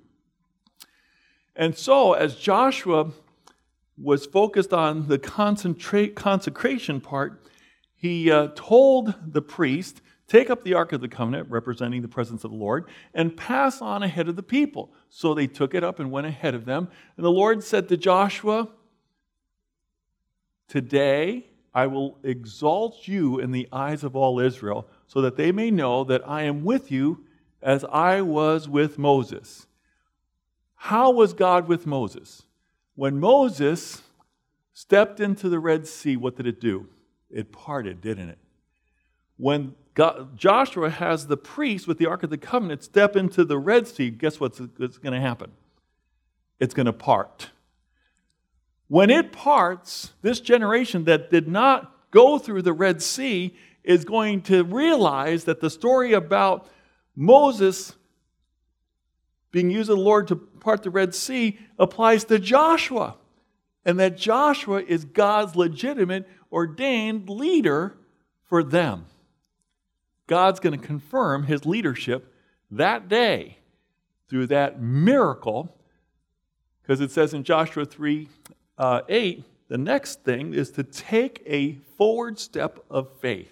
And 1.53 1.77
so, 1.77 2.13
as 2.13 2.37
Joshua 2.37 3.11
was 3.97 4.25
focused 4.25 4.71
on 4.71 5.09
the 5.09 5.19
consecration 5.19 7.01
part, 7.01 7.43
he 7.93 8.31
uh, 8.31 8.49
told 8.55 9.15
the 9.21 9.41
priest 9.41 10.01
take 10.27 10.49
up 10.49 10.63
the 10.63 10.73
Ark 10.73 10.91
of 10.91 11.01
the 11.01 11.07
Covenant, 11.07 11.49
representing 11.49 12.01
the 12.01 12.07
presence 12.07 12.43
of 12.43 12.51
the 12.51 12.57
Lord, 12.57 12.85
and 13.13 13.35
pass 13.35 13.81
on 13.81 14.03
ahead 14.03 14.27
of 14.27 14.35
the 14.35 14.43
people. 14.43 14.91
So 15.09 15.33
they 15.33 15.47
took 15.47 15.73
it 15.73 15.83
up 15.83 15.99
and 15.99 16.11
went 16.11 16.27
ahead 16.27 16.53
of 16.53 16.65
them. 16.65 16.89
And 17.15 17.25
the 17.25 17.31
Lord 17.31 17.63
said 17.63 17.87
to 17.89 17.97
Joshua, 17.97 18.69
Today 20.67 21.47
I 21.73 21.87
will 21.87 22.17
exalt 22.23 23.07
you 23.07 23.39
in 23.39 23.51
the 23.51 23.67
eyes 23.71 24.03
of 24.03 24.15
all 24.15 24.39
Israel, 24.39 24.87
so 25.05 25.21
that 25.21 25.37
they 25.37 25.51
may 25.51 25.71
know 25.71 26.03
that 26.03 26.27
I 26.27 26.43
am 26.43 26.63
with 26.63 26.91
you 26.91 27.23
as 27.61 27.85
I 27.85 28.21
was 28.21 28.67
with 28.67 28.97
Moses. 28.97 29.67
How 30.75 31.11
was 31.11 31.33
God 31.33 31.67
with 31.67 31.85
Moses? 31.87 32.43
When 32.95 33.19
Moses 33.19 34.01
stepped 34.73 35.19
into 35.19 35.49
the 35.49 35.59
Red 35.59 35.87
Sea, 35.87 36.17
what 36.17 36.35
did 36.35 36.47
it 36.47 36.59
do? 36.59 36.87
It 37.29 37.51
parted, 37.51 38.01
didn't 38.01 38.29
it? 38.29 38.37
When 39.37 39.75
God, 39.97 40.37
Joshua 40.37 40.91
has 40.91 41.25
the 41.25 41.37
priest 41.37 41.87
with 41.87 41.97
the 41.97 42.05
Ark 42.05 42.21
of 42.21 42.29
the 42.29 42.37
Covenant 42.37 42.83
step 42.83 43.15
into 43.15 43.43
the 43.43 43.57
Red 43.57 43.87
Sea. 43.87 44.11
Guess 44.11 44.39
what's, 44.39 44.59
what's 44.59 44.99
going 44.99 45.13
to 45.13 45.19
happen? 45.19 45.51
It's 46.59 46.75
going 46.75 46.85
to 46.85 46.93
part. 46.93 47.49
When 48.89 49.09
it 49.09 49.31
parts, 49.31 50.13
this 50.21 50.39
generation 50.39 51.05
that 51.05 51.31
did 51.31 51.47
not 51.47 52.11
go 52.11 52.37
through 52.37 52.61
the 52.61 52.73
Red 52.73 53.01
Sea 53.01 53.55
is 53.83 54.05
going 54.05 54.43
to 54.43 54.63
realize 54.63 55.45
that 55.45 55.61
the 55.61 55.69
story 55.71 56.13
about 56.13 56.69
Moses 57.15 57.95
being 59.49 59.71
used 59.71 59.89
of 59.89 59.97
the 59.97 60.03
Lord 60.03 60.27
to 60.27 60.35
part 60.35 60.83
the 60.83 60.91
Red 60.91 61.15
Sea 61.15 61.57
applies 61.79 62.23
to 62.25 62.37
Joshua. 62.37 63.15
And 63.83 63.99
that 63.99 64.15
Joshua 64.15 64.83
is 64.83 65.05
God's 65.05 65.55
legitimate, 65.55 66.29
ordained 66.51 67.29
leader 67.29 67.97
for 68.43 68.61
them. 68.61 69.07
God's 70.27 70.59
going 70.59 70.77
to 70.79 70.85
confirm 70.85 71.43
his 71.43 71.65
leadership 71.65 72.33
that 72.69 73.07
day 73.07 73.57
through 74.29 74.47
that 74.47 74.81
miracle 74.81 75.73
Because 76.81 77.01
it 77.01 77.11
says 77.11 77.33
in 77.33 77.43
Joshua 77.43 77.85
3 77.85 78.27
uh, 78.77 79.01
8, 79.09 79.43
the 79.69 79.77
next 79.77 80.23
thing 80.23 80.53
is 80.53 80.71
to 80.71 80.83
take 80.83 81.41
a 81.45 81.75
forward 81.97 82.39
step 82.39 82.79
of 82.89 83.09
faith. 83.19 83.51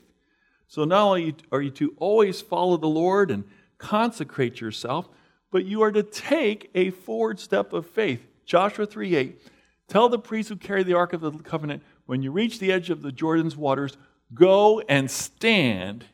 So 0.68 0.86
not 0.86 1.08
only 1.08 1.36
are 1.52 1.62
you 1.62 1.72
to 1.72 1.94
always 1.98 2.42
follow 2.42 2.78
the 2.78 2.88
Lord 2.88 3.32
and 3.32 3.44
consecrate 3.78 4.62
yourself, 4.62 5.10
but 5.52 5.66
you 5.66 5.82
are 5.82 5.92
to 5.92 6.04
take 6.04 6.70
a 6.76 6.92
forward 6.92 7.40
step 7.40 7.74
of 7.74 7.88
faith. 7.88 8.26
Joshua 8.46 8.86
3 8.86 9.16
8, 9.16 9.42
tell 9.88 10.10
the 10.10 10.20
priests 10.20 10.50
who 10.50 10.56
carry 10.56 10.84
the 10.84 10.94
Ark 10.94 11.14
of 11.14 11.22
the 11.22 11.32
Covenant, 11.32 11.84
when 12.06 12.22
you 12.22 12.32
reach 12.32 12.60
the 12.60 12.72
edge 12.72 12.90
of 12.90 13.02
the 13.02 13.12
Jordan's 13.12 13.58
waters, 13.58 13.98
go 14.34 14.82
and 14.82 15.10
stand 15.10 16.06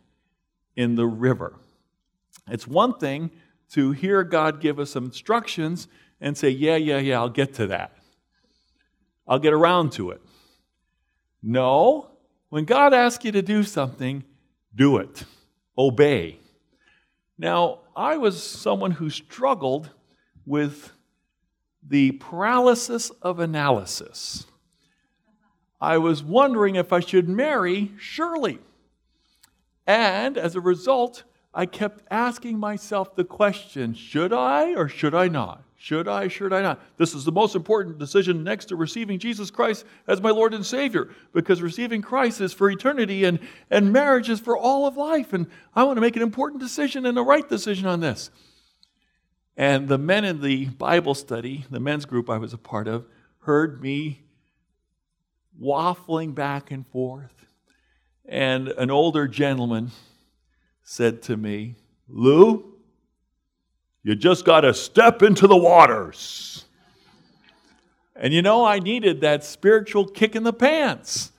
in 0.75 0.95
the 0.95 1.07
river. 1.07 1.55
It's 2.47 2.67
one 2.67 2.97
thing 2.97 3.31
to 3.71 3.91
hear 3.91 4.23
God 4.23 4.61
give 4.61 4.79
us 4.79 4.91
some 4.91 5.05
instructions 5.05 5.87
and 6.19 6.37
say, 6.37 6.49
Yeah, 6.49 6.75
yeah, 6.75 6.99
yeah, 6.99 7.19
I'll 7.19 7.29
get 7.29 7.53
to 7.55 7.67
that. 7.67 7.95
I'll 9.27 9.39
get 9.39 9.53
around 9.53 9.93
to 9.93 10.11
it. 10.11 10.21
No, 11.41 12.11
when 12.49 12.65
God 12.65 12.93
asks 12.93 13.23
you 13.25 13.31
to 13.31 13.41
do 13.41 13.63
something, 13.63 14.23
do 14.75 14.97
it, 14.97 15.23
obey. 15.77 16.37
Now, 17.37 17.79
I 17.95 18.17
was 18.17 18.41
someone 18.41 18.91
who 18.91 19.09
struggled 19.09 19.89
with 20.45 20.91
the 21.85 22.11
paralysis 22.13 23.09
of 23.21 23.39
analysis. 23.39 24.45
I 25.79 25.97
was 25.97 26.23
wondering 26.23 26.75
if 26.75 26.93
I 26.93 26.99
should 26.99 27.27
marry 27.27 27.91
Shirley. 27.97 28.59
And 29.87 30.37
as 30.37 30.55
a 30.55 30.61
result, 30.61 31.23
I 31.53 31.65
kept 31.65 32.03
asking 32.09 32.59
myself 32.59 33.15
the 33.15 33.23
question 33.23 33.93
should 33.93 34.31
I 34.31 34.73
or 34.73 34.87
should 34.87 35.13
I 35.13 35.27
not? 35.27 35.63
Should 35.75 36.07
I, 36.07 36.27
should 36.27 36.53
I 36.53 36.61
not? 36.61 36.79
This 36.97 37.15
is 37.15 37.25
the 37.25 37.31
most 37.31 37.55
important 37.55 37.97
decision 37.97 38.43
next 38.43 38.65
to 38.65 38.75
receiving 38.75 39.17
Jesus 39.17 39.49
Christ 39.49 39.83
as 40.05 40.21
my 40.21 40.29
Lord 40.29 40.53
and 40.53 40.63
Savior 40.63 41.09
because 41.33 41.59
receiving 41.59 42.03
Christ 42.03 42.39
is 42.39 42.53
for 42.53 42.69
eternity 42.69 43.23
and, 43.23 43.39
and 43.71 43.91
marriage 43.91 44.29
is 44.29 44.39
for 44.39 44.55
all 44.55 44.85
of 44.85 44.95
life. 44.95 45.33
And 45.33 45.47
I 45.75 45.83
want 45.83 45.97
to 45.97 46.01
make 46.01 46.15
an 46.15 46.21
important 46.21 46.61
decision 46.61 47.07
and 47.07 47.17
a 47.17 47.23
right 47.23 47.49
decision 47.49 47.87
on 47.87 47.99
this. 47.99 48.29
And 49.57 49.87
the 49.87 49.97
men 49.97 50.23
in 50.23 50.41
the 50.41 50.65
Bible 50.65 51.15
study, 51.15 51.65
the 51.71 51.79
men's 51.79 52.05
group 52.05 52.29
I 52.29 52.37
was 52.37 52.53
a 52.53 52.59
part 52.59 52.87
of, 52.87 53.07
heard 53.39 53.81
me 53.81 54.21
waffling 55.59 56.35
back 56.35 56.69
and 56.69 56.85
forth. 56.87 57.47
And 58.31 58.69
an 58.69 58.89
older 58.89 59.27
gentleman 59.27 59.91
said 60.83 61.21
to 61.23 61.35
me, 61.35 61.75
Lou, 62.07 62.63
you 64.03 64.15
just 64.15 64.45
got 64.45 64.61
to 64.61 64.73
step 64.73 65.21
into 65.21 65.47
the 65.47 65.57
waters. 65.57 66.63
And 68.15 68.33
you 68.33 68.41
know, 68.41 68.63
I 68.63 68.79
needed 68.79 69.19
that 69.19 69.43
spiritual 69.43 70.07
kick 70.07 70.33
in 70.37 70.43
the 70.43 70.53
pants 70.53 71.33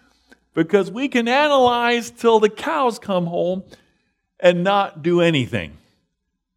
because 0.52 0.90
we 0.90 1.08
can 1.08 1.28
analyze 1.28 2.10
till 2.10 2.38
the 2.40 2.50
cows 2.50 2.98
come 2.98 3.24
home 3.24 3.64
and 4.38 4.62
not 4.62 5.02
do 5.02 5.22
anything. 5.22 5.78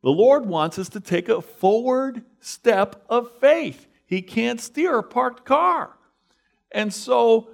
The 0.03 0.09
Lord 0.09 0.45
wants 0.45 0.77
us 0.77 0.89
to 0.89 0.99
take 0.99 1.29
a 1.29 1.41
forward 1.41 2.23
step 2.41 3.05
of 3.09 3.31
faith. 3.39 3.87
He 4.05 4.21
can't 4.21 4.59
steer 4.59 4.97
a 4.97 5.03
parked 5.03 5.45
car. 5.45 5.95
And 6.73 6.93
so 6.93 7.51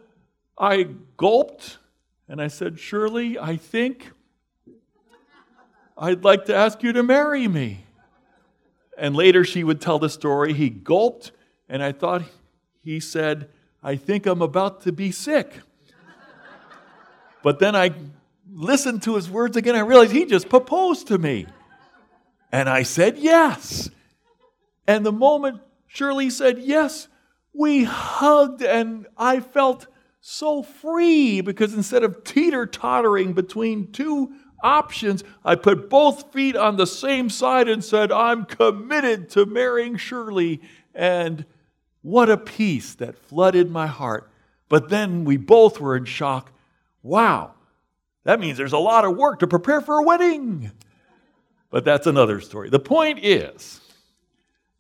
I 0.58 0.88
gulped 1.16 1.78
and 2.32 2.42
I 2.42 2.48
said, 2.48 2.80
Shirley, 2.80 3.38
I 3.38 3.58
think 3.58 4.10
I'd 5.98 6.24
like 6.24 6.46
to 6.46 6.56
ask 6.56 6.82
you 6.82 6.94
to 6.94 7.04
marry 7.04 7.46
me. 7.46 7.84
And 8.98 9.14
later 9.18 9.44
she 9.44 9.66
would 9.66 9.82
tell 9.82 10.00
the 10.00 10.08
story. 10.08 10.54
He 10.54 10.70
gulped, 10.70 11.34
and 11.68 11.84
I 11.84 11.92
thought 11.92 12.22
he 12.86 13.02
said, 13.02 13.50
I 13.84 13.98
think 13.98 14.28
I'm 14.28 14.42
about 14.42 14.80
to 14.84 14.94
be 14.94 15.12
sick. 15.12 15.60
but 17.44 17.60
then 17.60 17.76
I 17.76 17.92
listened 18.50 19.04
to 19.04 19.16
his 19.16 19.30
words 19.30 19.58
again. 19.58 19.76
I 19.76 19.82
realized 19.82 20.14
he 20.14 20.26
just 20.26 20.48
proposed 20.48 21.08
to 21.08 21.18
me. 21.18 21.48
And 22.50 22.70
I 22.70 22.84
said, 22.84 23.18
Yes. 23.18 23.90
And 24.88 25.06
the 25.06 25.12
moment 25.12 25.60
Shirley 25.88 26.30
said 26.30 26.60
yes, 26.60 27.10
we 27.54 27.84
hugged, 27.84 28.62
and 28.62 29.06
I 29.18 29.42
felt 29.42 29.88
so 30.22 30.64
free 30.64 31.42
because 31.42 31.74
instead 31.74 32.04
of 32.04 32.24
teeter 32.24 32.66
tottering 32.66 33.34
between 33.34 33.92
two 33.92 34.32
options. 34.64 35.24
I 35.44 35.56
put 35.56 35.90
both 35.90 36.32
feet 36.32 36.56
on 36.56 36.78
the 36.78 36.88
same 36.88 37.30
side 37.30 37.68
and 37.68 37.84
said, 37.84 38.12
I'm 38.12 38.46
committed 38.46 39.30
to 39.32 39.46
marrying 39.46 39.98
Shirley. 39.98 40.62
And 40.94 41.46
what 42.02 42.30
a 42.30 42.38
peace 42.38 42.96
that 42.96 43.18
flooded 43.18 43.72
my 43.72 43.88
heart. 43.88 44.32
But 44.70 44.90
then 44.90 45.26
we 45.26 45.38
both 45.38 45.80
were 45.80 45.96
in 45.96 46.06
shock. 46.06 46.52
Wow, 47.04 47.54
that 48.24 48.40
means 48.40 48.58
there's 48.58 48.74
a 48.74 48.78
lot 48.78 49.06
of 49.06 49.18
work 49.18 49.40
to 49.40 49.48
prepare 49.48 49.82
for 49.82 49.98
a 49.98 50.04
wedding. 50.04 50.72
But 51.70 51.84
that's 51.84 52.08
another 52.08 52.42
story. 52.42 52.70
The 52.70 52.80
point 52.80 53.20
is, 53.24 53.82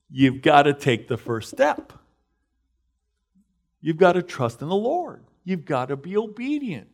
you've 0.09 0.41
got 0.41 0.63
to 0.63 0.73
take 0.73 1.07
the 1.07 1.17
first 1.17 1.49
step. 1.49 1.93
You've 3.81 3.97
got 3.97 4.13
to 4.13 4.21
trust 4.21 4.61
in 4.61 4.69
the 4.69 4.75
Lord. 4.75 5.23
You've 5.43 5.65
got 5.65 5.87
to 5.87 5.95
be 5.95 6.17
obedient. 6.17 6.89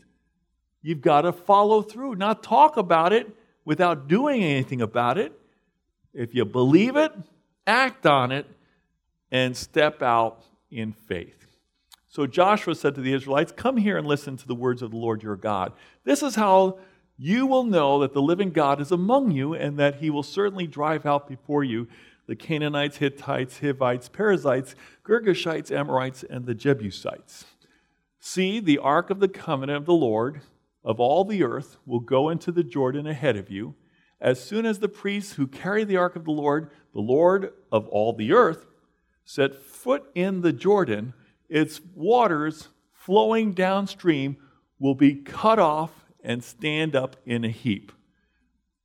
You've 0.81 1.01
got 1.01 1.21
to 1.21 1.33
follow 1.33 1.81
through, 1.81 2.15
not 2.15 2.43
talk 2.43 2.77
about 2.77 3.13
it 3.13 3.27
without 3.65 4.07
doing 4.07 4.43
anything 4.43 4.81
about 4.81 5.17
it. 5.17 5.37
If 6.13 6.33
you 6.33 6.45
believe 6.45 6.95
it, 6.95 7.11
act 7.65 8.05
on 8.05 8.31
it, 8.31 8.45
and 9.31 9.55
step 9.55 10.01
out 10.01 10.43
in 10.71 10.93
faith. 10.93 11.45
So 12.07 12.25
Joshua 12.25 12.73
said 12.73 12.95
to 12.95 13.01
the 13.01 13.13
Israelites, 13.13 13.51
Come 13.55 13.77
here 13.77 13.97
and 13.97 14.07
listen 14.07 14.37
to 14.37 14.47
the 14.47 14.55
words 14.55 14.81
of 14.81 14.91
the 14.91 14.97
Lord 14.97 15.21
your 15.21 15.35
God. 15.35 15.73
This 16.03 16.23
is 16.23 16.35
how 16.35 16.79
you 17.17 17.45
will 17.45 17.63
know 17.63 17.99
that 17.99 18.13
the 18.13 18.21
living 18.21 18.51
God 18.51 18.79
is 18.79 18.91
among 18.91 19.31
you, 19.31 19.53
and 19.53 19.77
that 19.77 19.95
he 19.95 20.09
will 20.09 20.23
certainly 20.23 20.67
drive 20.67 21.05
out 21.05 21.27
before 21.27 21.63
you 21.63 21.87
the 22.27 22.35
Canaanites, 22.35 22.97
Hittites, 22.97 23.59
Hivites, 23.59 24.09
Perizzites, 24.09 24.75
Girgashites, 25.03 25.71
Amorites, 25.71 26.23
and 26.23 26.45
the 26.45 26.53
Jebusites. 26.53 27.45
See, 28.19 28.59
the 28.59 28.79
ark 28.79 29.09
of 29.09 29.19
the 29.19 29.27
covenant 29.27 29.77
of 29.77 29.85
the 29.85 29.93
Lord 29.93 30.41
of 30.83 30.99
all 30.99 31.25
the 31.25 31.43
earth 31.43 31.77
will 31.85 31.99
go 31.99 32.29
into 32.29 32.51
the 32.51 32.63
Jordan 32.63 33.05
ahead 33.07 33.35
of 33.35 33.49
you. 33.49 33.75
As 34.19 34.43
soon 34.43 34.65
as 34.65 34.79
the 34.79 34.89
priests 34.89 35.33
who 35.33 35.45
carry 35.45 35.83
the 35.83 35.97
ark 35.97 36.15
of 36.15 36.25
the 36.25 36.31
Lord, 36.31 36.71
the 36.93 37.01
Lord 37.01 37.53
of 37.71 37.87
all 37.89 38.13
the 38.13 38.33
earth, 38.33 38.65
set 39.25 39.55
foot 39.55 40.09
in 40.15 40.41
the 40.41 40.53
Jordan, 40.53 41.13
its 41.49 41.81
waters 41.93 42.69
flowing 42.93 43.53
downstream 43.53 44.37
will 44.79 44.95
be 44.95 45.15
cut 45.15 45.59
off 45.59 45.91
and 46.23 46.43
stand 46.43 46.95
up 46.95 47.15
in 47.25 47.43
a 47.43 47.49
heap. 47.49 47.91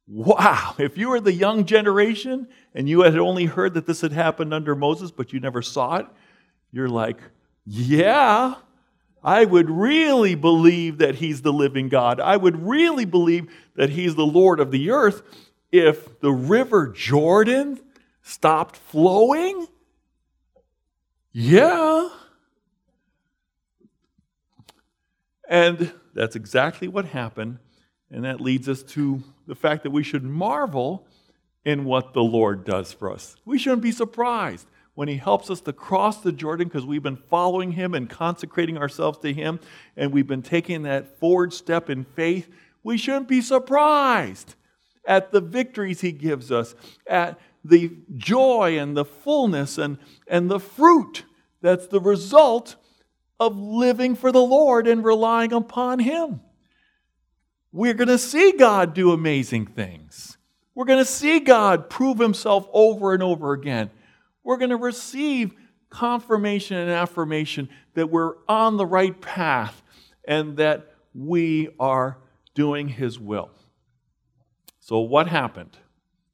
Wow, 0.07 0.75
if 0.79 0.99
you 0.99 1.09
were 1.09 1.21
the 1.21 1.33
young 1.33 1.65
generation 1.65 2.49
and 2.75 2.89
you 2.89 3.03
had 3.03 3.17
only 3.17 3.47
heard 3.47 3.75
that 3.75 3.87
this 3.87 4.01
had 4.01 4.13
happened 4.13 4.53
under 4.53 4.75
Moses, 4.75 5.11
but 5.11 5.33
you 5.33 5.41
never 5.41 5.63
saw 5.63 5.97
it, 5.97 6.07
you're 6.73 6.89
like, 6.89 7.19
yeah, 7.65 8.57
I 9.25 9.45
would 9.45 9.71
really 9.71 10.35
believe 10.35 10.99
that 10.99 11.17
He's 11.17 11.43
the 11.43 11.53
living 11.53 11.89
God. 11.89 12.21
I 12.21 12.37
would 12.37 12.67
really 12.67 13.05
believe 13.05 13.53
that 13.77 13.91
He's 13.91 14.15
the 14.15 14.27
Lord 14.27 14.61
of 14.61 14.71
the 14.71 14.91
earth 14.91 15.23
if 15.71 16.21
the 16.21 16.33
river 16.33 16.89
Jordan 16.89 17.81
stopped 18.23 18.77
flowing. 18.77 19.67
Yeah. 21.33 22.09
And 25.49 25.93
that's 26.15 26.37
exactly 26.37 26.89
what 26.89 27.07
happened. 27.07 27.59
And 28.11 28.25
that 28.25 28.41
leads 28.41 28.69
us 28.69 28.83
to 28.83 29.23
the 29.47 29.55
fact 29.55 29.83
that 29.85 29.91
we 29.91 30.03
should 30.03 30.25
marvel 30.25 31.07
in 31.65 31.85
what 31.85 32.13
the 32.13 32.23
Lord 32.23 32.65
does 32.65 32.93
for 32.93 33.11
us. 33.11 33.37
We 33.45 33.59
shouldn't 33.59 33.83
be 33.83 33.93
surprised 33.93 34.67
when 34.95 35.09
He 35.09 35.17
helps 35.17 35.51
us 35.51 35.61
to 35.63 35.73
cross 35.73 36.21
the 36.21 36.33
Jordan 36.33 36.69
because 36.69 36.85
we've 36.85 37.03
been 37.03 37.17
following 37.17 37.73
Him 37.73 37.95
and 37.95 38.09
consecrating 38.09 38.77
ourselves 38.77 39.19
to 39.19 39.33
Him, 39.33 39.61
and 39.97 40.13
we've 40.13 40.27
been 40.27 40.43
taking 40.43 40.83
that 40.83 41.19
forward 41.19 41.53
step 41.53 41.89
in 41.89 42.05
faith, 42.05 42.49
we 42.83 42.97
shouldn't 42.97 43.29
be 43.29 43.41
surprised 43.41 44.55
at 45.07 45.33
the 45.33 45.41
victories 45.41 46.01
He 46.01 46.13
gives 46.13 46.53
us, 46.53 46.75
at 47.07 47.39
the 47.65 47.97
joy 48.17 48.79
and 48.79 48.97
the 48.97 49.05
fullness 49.05 49.79
and, 49.79 49.99
and 50.27 50.51
the 50.51 50.61
fruit 50.61 51.25
that's 51.61 51.87
the 51.87 52.01
result 52.01 52.77
of 53.39 53.57
living 53.57 54.15
for 54.15 54.31
the 54.31 54.43
Lord 54.43 54.87
and 54.87 55.05
relying 55.05 55.53
upon 55.53 56.01
Him. 56.01 56.41
We're 57.73 57.95
going 57.95 58.09
to 58.09 58.19
see 58.19 58.53
God 58.53 58.93
do 58.93 59.13
amazing 59.13 59.67
things. 59.67 60.37
We're 60.75 60.85
going 60.85 60.99
to 60.99 61.11
see 61.11 61.41
God 61.41 61.89
prove 61.89 62.19
Himself 62.19 62.69
over 62.73 63.15
and 63.15 63.23
over 63.23 63.53
again 63.53 63.91
we're 64.45 64.57
going 64.57 64.71
to 64.71 64.77
receive 64.77 65.55
confirmation 65.91 66.77
and 66.77 66.91
affirmation 66.91 67.69
that 67.95 68.11
we're 68.11 68.35
on 68.49 68.77
the 68.77 68.87
right 68.87 69.21
path 69.21 69.83
and 70.27 70.57
that 70.57 70.95
we 71.15 71.69
are 71.79 72.19
doing 72.55 72.89
His 72.89 73.19
will. 73.19 73.51
So, 74.81 75.01
what 75.01 75.29
happened? 75.29 75.77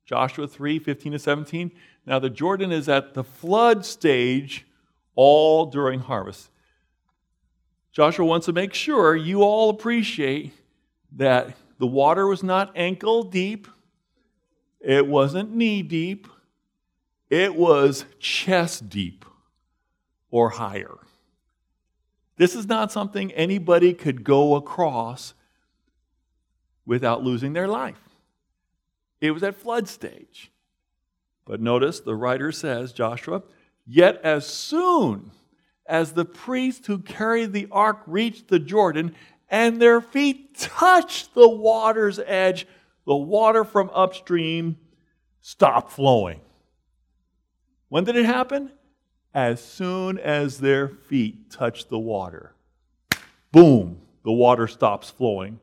Joshua 0.04 0.48
3 0.48 0.78
15 0.78 1.12
to 1.12 1.18
17. 1.18 1.70
Now, 2.06 2.18
the 2.18 2.30
Jordan 2.30 2.72
is 2.72 2.88
at 2.88 3.14
the 3.14 3.24
flood 3.24 3.84
stage 3.84 4.66
all 5.14 5.66
during 5.66 6.00
harvest. 6.00 6.50
Joshua 7.92 8.24
wants 8.24 8.46
to 8.46 8.52
make 8.52 8.72
sure 8.72 9.16
you 9.16 9.42
all 9.42 9.70
appreciate 9.70 10.52
that 11.12 11.56
the 11.78 11.86
water 11.86 12.26
was 12.26 12.42
not 12.42 12.72
ankle 12.76 13.22
deep, 13.24 13.66
it 14.80 15.06
wasn't 15.06 15.54
knee 15.54 15.82
deep, 15.82 16.28
it 17.30 17.54
was 17.54 18.04
chest 18.18 18.88
deep 18.88 19.24
or 20.30 20.50
higher. 20.50 20.96
This 22.36 22.54
is 22.54 22.66
not 22.66 22.92
something 22.92 23.32
anybody 23.32 23.92
could 23.92 24.24
go 24.24 24.54
across 24.54 25.34
without 26.86 27.22
losing 27.22 27.52
their 27.52 27.68
life. 27.68 27.98
It 29.20 29.32
was 29.32 29.42
at 29.42 29.56
flood 29.56 29.88
stage. 29.88 30.50
But 31.44 31.60
notice 31.60 32.00
the 32.00 32.14
writer 32.14 32.52
says, 32.52 32.92
Joshua, 32.92 33.42
yet 33.86 34.20
as 34.22 34.46
soon 34.46 35.32
as 35.86 36.12
the 36.12 36.24
priests 36.24 36.86
who 36.86 36.98
carried 36.98 37.52
the 37.52 37.66
ark 37.72 38.02
reached 38.06 38.48
the 38.48 38.58
Jordan 38.58 39.14
and 39.48 39.80
their 39.80 40.00
feet 40.00 40.56
touched 40.58 41.34
the 41.34 41.48
water's 41.48 42.20
edge, 42.20 42.66
the 43.06 43.16
water 43.16 43.64
from 43.64 43.90
upstream 43.94 44.76
stopped 45.40 45.90
flowing. 45.90 46.40
When 47.88 48.04
did 48.04 48.16
it 48.16 48.26
happen? 48.26 48.72
As 49.34 49.62
soon 49.62 50.18
as 50.18 50.58
their 50.58 50.88
feet 50.88 51.50
touched 51.50 51.88
the 51.88 51.98
water. 51.98 52.54
Boom, 53.52 54.00
the 54.24 54.32
water 54.32 54.66
stops 54.66 55.10
flowing. 55.10 55.60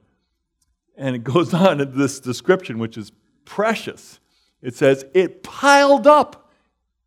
And 0.97 1.15
it 1.15 1.23
goes 1.23 1.53
on 1.53 1.81
in 1.81 1.97
this 1.97 2.19
description, 2.19 2.79
which 2.79 2.97
is 2.97 3.11
precious. 3.43 4.19
It 4.61 4.75
says, 4.75 5.05
It 5.13 5.43
piled 5.43 6.07
up 6.07 6.51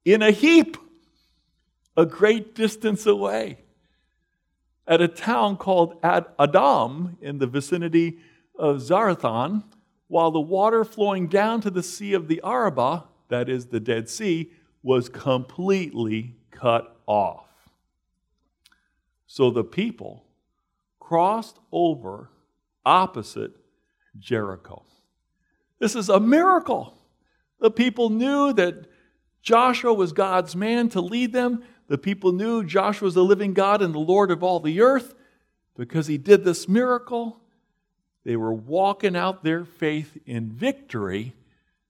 in 0.04 0.22
a 0.22 0.30
heap 0.30 0.76
a 1.96 2.06
great 2.06 2.54
distance 2.54 3.06
away 3.06 3.58
at 4.86 5.00
a 5.02 5.08
town 5.08 5.56
called 5.56 5.98
Ad 6.02 6.26
Adam 6.38 7.18
in 7.20 7.38
the 7.38 7.46
vicinity 7.46 8.18
of 8.58 8.76
Zarethan, 8.76 9.62
while 10.08 10.30
the 10.30 10.40
water 10.40 10.84
flowing 10.84 11.28
down 11.28 11.60
to 11.60 11.70
the 11.70 11.82
Sea 11.82 12.14
of 12.14 12.28
the 12.28 12.40
Arabah, 12.42 13.04
that 13.28 13.48
is 13.48 13.66
the 13.66 13.80
Dead 13.80 14.08
Sea, 14.08 14.50
was 14.82 15.08
completely 15.08 16.36
cut 16.50 16.96
off. 17.06 17.46
So 19.26 19.50
the 19.50 19.64
people 19.64 20.24
crossed 20.98 21.58
over 21.70 22.30
opposite 22.84 23.52
Jericho. 24.18 24.84
This 25.78 25.94
is 25.94 26.08
a 26.08 26.20
miracle. 26.20 26.98
The 27.60 27.70
people 27.70 28.10
knew 28.10 28.52
that 28.54 28.86
Joshua 29.42 29.92
was 29.92 30.12
God's 30.12 30.56
man 30.56 30.88
to 30.90 31.00
lead 31.00 31.32
them. 31.32 31.62
The 31.88 31.98
people 31.98 32.32
knew 32.32 32.64
Joshua 32.64 33.06
was 33.06 33.14
the 33.14 33.24
living 33.24 33.54
God 33.54 33.82
and 33.82 33.94
the 33.94 33.98
Lord 33.98 34.30
of 34.30 34.42
all 34.42 34.60
the 34.60 34.80
earth 34.80 35.14
because 35.76 36.06
he 36.06 36.18
did 36.18 36.44
this 36.44 36.68
miracle. 36.68 37.40
They 38.24 38.36
were 38.36 38.52
walking 38.52 39.16
out 39.16 39.42
their 39.42 39.64
faith 39.64 40.18
in 40.26 40.50
victory, 40.50 41.34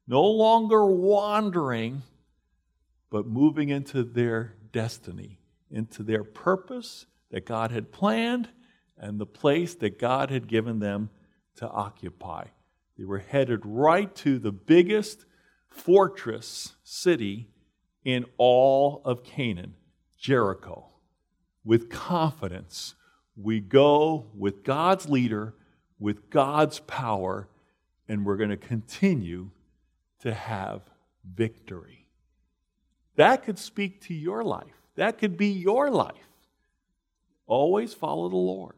no 0.07 0.23
longer 0.23 0.87
wandering, 0.87 2.03
but 3.11 3.27
moving 3.27 3.69
into 3.69 4.03
their 4.03 4.55
destiny, 4.73 5.39
into 5.71 6.03
their 6.03 6.25
purpose 6.25 7.07
that 7.31 7.47
God 7.47 7.71
had 7.71 7.93
planned 7.93 8.49
and 8.97 9.19
the 9.19 9.27
place 9.27 9.75
that 9.77 9.99
God 9.99 10.31
had 10.31 10.49
given 10.49 10.79
them 10.79 11.11
to 11.57 11.69
occupy. 11.69 12.47
They 12.97 13.05
were 13.05 13.19
headed 13.19 13.61
right 13.65 14.15
to 14.17 14.39
the 14.39 14.53
biggest 14.53 15.25
fortress 15.71 16.75
city 16.83 17.49
in 18.05 18.25
all 18.37 19.03
of 19.05 19.23
Canaan, 19.23 19.75
Jericho. 20.17 20.87
With 21.65 21.91
confidence, 21.91 22.95
we 23.37 23.61
go 23.61 24.27
with 24.35 24.65
God's 24.65 25.09
leader, 25.09 25.55
with 25.99 26.31
God's 26.31 26.81
power, 26.81 27.49
and 28.09 28.25
we're 28.25 28.37
going 28.37 28.51
to 28.51 28.57
continue 28.57 29.51
to 30.21 30.35
have 30.35 30.83
victory. 31.25 31.98
That 33.19 33.43
could 33.43 33.59
speak 33.59 34.01
to 34.03 34.15
your 34.15 34.45
life. 34.45 34.81
That 34.95 35.19
could 35.19 35.37
be 35.37 35.49
your 35.49 35.91
life. 35.91 36.15
Always 37.49 37.93
follow 37.93 38.29
the 38.29 38.37
Lord. 38.37 38.77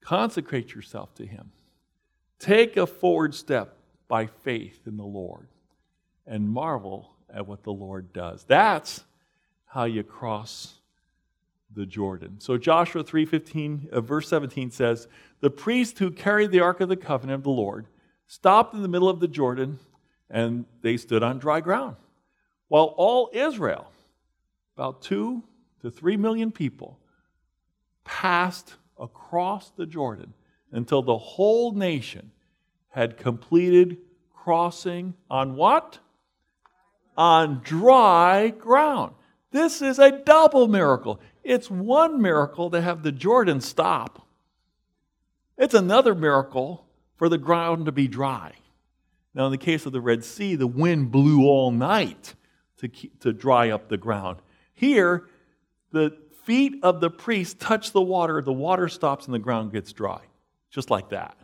Consecrate 0.00 0.74
yourself 0.74 1.14
to 1.16 1.26
Him. 1.26 1.52
Take 2.38 2.78
a 2.78 2.86
forward 2.86 3.34
step 3.34 3.76
by 4.08 4.24
faith 4.24 4.80
in 4.86 4.96
the 4.96 5.04
Lord 5.04 5.48
and 6.26 6.48
marvel 6.48 7.10
at 7.28 7.46
what 7.46 7.62
the 7.62 7.72
Lord 7.72 8.14
does. 8.14 8.42
That's 8.44 9.04
how 9.66 9.84
you 9.84 10.02
cross 10.02 10.76
the 11.74 11.84
Jordan. 11.84 12.36
So 12.40 12.56
Joshua 12.56 13.04
3:15 13.04 13.90
uh, 13.90 14.00
verse 14.00 14.30
17 14.30 14.70
says, 14.70 15.08
"The 15.40 15.50
priest 15.50 15.98
who 15.98 16.10
carried 16.10 16.52
the 16.52 16.60
ark 16.60 16.80
of 16.80 16.88
the 16.88 16.96
covenant 16.96 17.40
of 17.40 17.44
the 17.44 17.50
Lord 17.50 17.86
stopped 18.26 18.72
in 18.72 18.80
the 18.80 18.88
middle 18.88 19.10
of 19.10 19.20
the 19.20 19.28
Jordan 19.28 19.78
and 20.30 20.64
they 20.80 20.96
stood 20.96 21.22
on 21.22 21.38
dry 21.38 21.60
ground, 21.60 21.96
while 22.68 22.94
all 22.96 23.30
Israel, 23.32 23.90
about 24.76 25.02
2 25.02 25.42
to 25.82 25.90
3 25.90 26.16
million 26.16 26.50
people, 26.50 26.98
passed 28.04 28.74
across 28.98 29.70
the 29.70 29.86
Jordan 29.86 30.34
until 30.72 31.02
the 31.02 31.18
whole 31.18 31.72
nation 31.72 32.30
had 32.88 33.16
completed 33.16 33.98
crossing 34.32 35.14
on 35.30 35.56
what? 35.56 35.98
on 37.16 37.60
dry 37.64 38.48
ground. 38.48 39.14
This 39.50 39.80
is 39.80 39.98
a 39.98 40.10
double 40.12 40.68
miracle. 40.68 41.20
It's 41.42 41.70
one 41.70 42.20
miracle 42.20 42.70
to 42.70 42.80
have 42.80 43.02
the 43.02 43.12
Jordan 43.12 43.60
stop, 43.60 44.26
it's 45.58 45.74
another 45.74 46.14
miracle 46.14 46.84
for 47.16 47.30
the 47.30 47.38
ground 47.38 47.86
to 47.86 47.92
be 47.92 48.08
dry. 48.08 48.52
Now, 49.32 49.46
in 49.46 49.52
the 49.52 49.58
case 49.58 49.86
of 49.86 49.92
the 49.92 50.00
Red 50.00 50.22
Sea, 50.22 50.54
the 50.54 50.66
wind 50.66 51.10
blew 51.10 51.46
all 51.46 51.70
night 51.70 52.34
to, 52.78 52.88
keep, 52.88 53.20
to 53.20 53.32
dry 53.32 53.70
up 53.70 53.88
the 53.88 53.96
ground. 53.96 54.38
Here, 54.74 55.28
the 55.92 56.16
feet 56.44 56.74
of 56.82 57.00
the 57.00 57.10
priest 57.10 57.58
touch 57.58 57.92
the 57.92 58.02
water, 58.02 58.40
the 58.42 58.52
water 58.52 58.88
stops, 58.88 59.26
and 59.26 59.34
the 59.34 59.38
ground 59.38 59.72
gets 59.72 59.92
dry. 59.92 60.20
Just 60.70 60.90
like 60.90 61.10
that. 61.10 61.36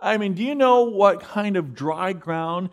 I 0.00 0.16
mean, 0.16 0.34
do 0.34 0.42
you 0.42 0.54
know 0.54 0.82
what 0.82 1.20
kind 1.20 1.56
of 1.56 1.74
dry 1.74 2.12
ground 2.12 2.70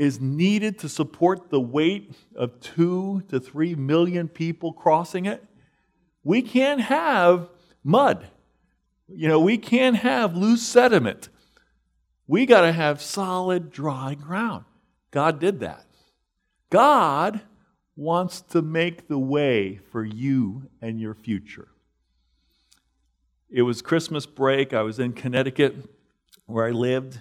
is 0.00 0.18
needed 0.18 0.78
to 0.78 0.88
support 0.88 1.50
the 1.50 1.60
weight 1.60 2.10
of 2.34 2.58
two 2.58 3.22
to 3.28 3.38
three 3.38 3.74
million 3.74 4.26
people 4.28 4.72
crossing 4.72 5.26
it. 5.26 5.44
We 6.24 6.40
can't 6.40 6.80
have 6.80 7.50
mud. 7.84 8.26
You 9.08 9.28
know, 9.28 9.38
we 9.40 9.58
can't 9.58 9.96
have 9.96 10.34
loose 10.34 10.62
sediment. 10.62 11.28
We 12.26 12.46
got 12.46 12.62
to 12.62 12.72
have 12.72 13.02
solid, 13.02 13.70
dry 13.70 14.14
ground. 14.14 14.64
God 15.10 15.38
did 15.38 15.60
that. 15.60 15.84
God 16.70 17.42
wants 17.96 18.40
to 18.40 18.62
make 18.62 19.08
the 19.08 19.18
way 19.18 19.80
for 19.90 20.04
you 20.04 20.70
and 20.80 21.00
your 21.00 21.14
future. 21.14 21.68
It 23.50 23.62
was 23.62 23.82
Christmas 23.82 24.26
break. 24.26 24.72
I 24.72 24.82
was 24.82 24.98
in 24.98 25.12
Connecticut 25.12 25.76
where 26.46 26.66
I 26.66 26.70
lived 26.70 27.20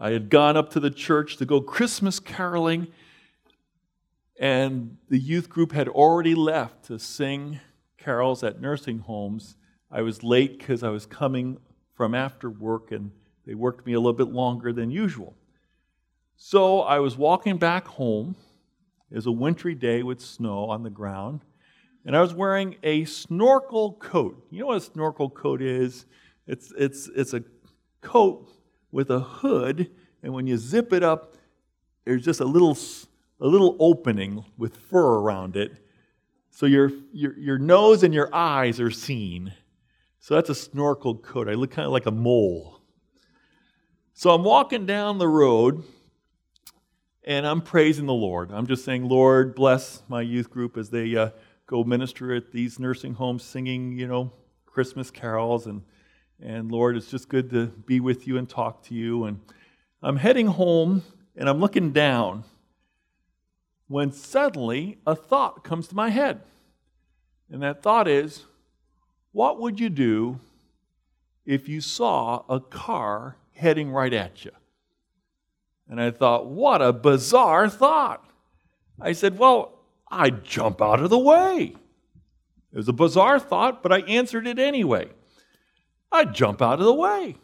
I 0.00 0.12
had 0.12 0.30
gone 0.30 0.56
up 0.56 0.70
to 0.70 0.80
the 0.80 0.92
church 0.92 1.38
to 1.38 1.44
go 1.44 1.60
Christmas 1.60 2.20
caroling, 2.20 2.86
and 4.38 4.96
the 5.08 5.18
youth 5.18 5.48
group 5.48 5.72
had 5.72 5.88
already 5.88 6.36
left 6.36 6.84
to 6.84 7.00
sing 7.00 7.58
carols 7.96 8.44
at 8.44 8.60
nursing 8.60 9.00
homes. 9.00 9.56
I 9.90 10.02
was 10.02 10.22
late 10.22 10.60
because 10.60 10.84
I 10.84 10.90
was 10.90 11.04
coming 11.04 11.58
from 11.94 12.14
after 12.14 12.48
work, 12.48 12.92
and 12.92 13.10
they 13.44 13.54
worked 13.54 13.86
me 13.86 13.94
a 13.94 13.98
little 13.98 14.12
bit 14.12 14.28
longer 14.28 14.72
than 14.72 14.92
usual. 14.92 15.34
So 16.36 16.82
I 16.82 17.00
was 17.00 17.16
walking 17.16 17.56
back 17.56 17.88
home. 17.88 18.36
It 19.10 19.14
was 19.16 19.26
a 19.26 19.32
wintry 19.32 19.74
day 19.74 20.02
with 20.02 20.20
snow 20.20 20.64
on 20.64 20.82
the 20.82 20.90
ground, 20.90 21.40
and 22.04 22.16
I 22.16 22.20
was 22.20 22.34
wearing 22.34 22.76
a 22.82 23.04
snorkel 23.04 23.94
coat. 23.94 24.46
You 24.50 24.60
know 24.60 24.66
what 24.66 24.76
a 24.76 24.80
snorkel 24.80 25.30
coat 25.30 25.62
is? 25.62 26.06
It's, 26.46 26.72
it's, 26.78 27.08
it's 27.16 27.34
a 27.34 27.42
coat 28.00 28.50
with 28.92 29.10
a 29.10 29.20
hood, 29.20 29.90
and 30.22 30.32
when 30.32 30.46
you 30.46 30.56
zip 30.56 30.92
it 30.92 31.02
up, 31.02 31.36
there's 32.04 32.24
just 32.24 32.40
a 32.40 32.44
little, 32.44 32.76
a 33.40 33.46
little 33.46 33.76
opening 33.80 34.44
with 34.56 34.76
fur 34.76 35.18
around 35.18 35.56
it. 35.56 35.72
So 36.50 36.66
your, 36.66 36.90
your, 37.12 37.38
your 37.38 37.58
nose 37.58 38.02
and 38.02 38.12
your 38.12 38.34
eyes 38.34 38.80
are 38.80 38.90
seen. 38.90 39.52
So 40.18 40.34
that's 40.34 40.50
a 40.50 40.54
snorkel 40.54 41.14
coat. 41.14 41.48
I 41.48 41.52
look 41.52 41.70
kind 41.70 41.86
of 41.86 41.92
like 41.92 42.06
a 42.06 42.10
mole. 42.10 42.80
So 44.12 44.30
I'm 44.30 44.42
walking 44.42 44.84
down 44.84 45.18
the 45.18 45.28
road 45.28 45.84
and 47.28 47.46
I'm 47.46 47.60
praising 47.60 48.06
the 48.06 48.14
Lord. 48.14 48.50
I'm 48.50 48.66
just 48.66 48.86
saying, 48.86 49.06
Lord, 49.06 49.54
bless 49.54 50.02
my 50.08 50.22
youth 50.22 50.48
group 50.48 50.78
as 50.78 50.88
they 50.88 51.14
uh, 51.14 51.28
go 51.66 51.84
minister 51.84 52.32
at 52.34 52.52
these 52.52 52.78
nursing 52.78 53.12
homes 53.12 53.44
singing, 53.44 53.92
you 53.92 54.08
know, 54.08 54.32
Christmas 54.64 55.10
carols 55.10 55.66
and 55.66 55.82
and 56.40 56.70
Lord, 56.70 56.96
it's 56.96 57.10
just 57.10 57.28
good 57.28 57.50
to 57.50 57.66
be 57.66 57.98
with 57.98 58.28
you 58.28 58.38
and 58.38 58.48
talk 58.48 58.84
to 58.84 58.94
you. 58.94 59.24
And 59.24 59.40
I'm 60.02 60.16
heading 60.16 60.46
home 60.46 61.02
and 61.36 61.48
I'm 61.48 61.58
looking 61.58 61.90
down 61.92 62.44
when 63.88 64.12
suddenly 64.12 64.98
a 65.04 65.16
thought 65.16 65.64
comes 65.64 65.88
to 65.88 65.96
my 65.96 66.10
head. 66.10 66.40
And 67.50 67.62
that 67.62 67.82
thought 67.82 68.08
is 68.08 68.44
what 69.32 69.60
would 69.60 69.80
you 69.80 69.90
do 69.90 70.38
if 71.44 71.68
you 71.68 71.80
saw 71.80 72.44
a 72.48 72.60
car 72.60 73.36
heading 73.54 73.90
right 73.90 74.14
at 74.14 74.44
you? 74.44 74.52
And 75.88 76.00
I 76.00 76.10
thought, 76.10 76.46
what 76.46 76.82
a 76.82 76.92
bizarre 76.92 77.68
thought. 77.68 78.24
I 79.00 79.12
said, 79.12 79.38
well, 79.38 79.78
I'd 80.10 80.44
jump 80.44 80.82
out 80.82 81.00
of 81.00 81.10
the 81.10 81.18
way. 81.18 81.74
It 82.72 82.76
was 82.76 82.88
a 82.88 82.92
bizarre 82.92 83.38
thought, 83.38 83.82
but 83.82 83.92
I 83.92 84.00
answered 84.00 84.46
it 84.46 84.58
anyway. 84.58 85.08
I'd 86.12 86.34
jump 86.34 86.60
out 86.60 86.78
of 86.78 86.84
the 86.84 86.94
way. 86.94 87.36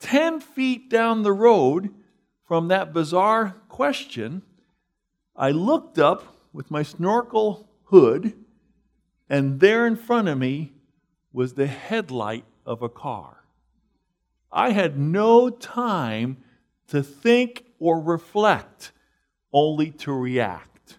10 0.00 0.40
feet 0.40 0.90
down 0.90 1.22
the 1.22 1.32
road 1.32 1.94
from 2.44 2.68
that 2.68 2.92
bizarre 2.92 3.56
question, 3.68 4.42
I 5.36 5.50
looked 5.50 5.98
up 5.98 6.36
with 6.52 6.70
my 6.70 6.82
snorkel 6.82 7.68
hood, 7.84 8.34
and 9.28 9.60
there 9.60 9.86
in 9.86 9.96
front 9.96 10.28
of 10.28 10.38
me 10.38 10.72
was 11.32 11.54
the 11.54 11.66
headlight 11.66 12.44
of 12.66 12.82
a 12.82 12.88
car. 12.88 13.44
I 14.50 14.70
had 14.70 14.98
no 14.98 15.48
time 15.48 16.38
to 16.88 17.02
think 17.02 17.66
or 17.80 18.00
reflect, 18.00 18.92
only 19.52 19.90
to 19.90 20.12
react. 20.12 20.98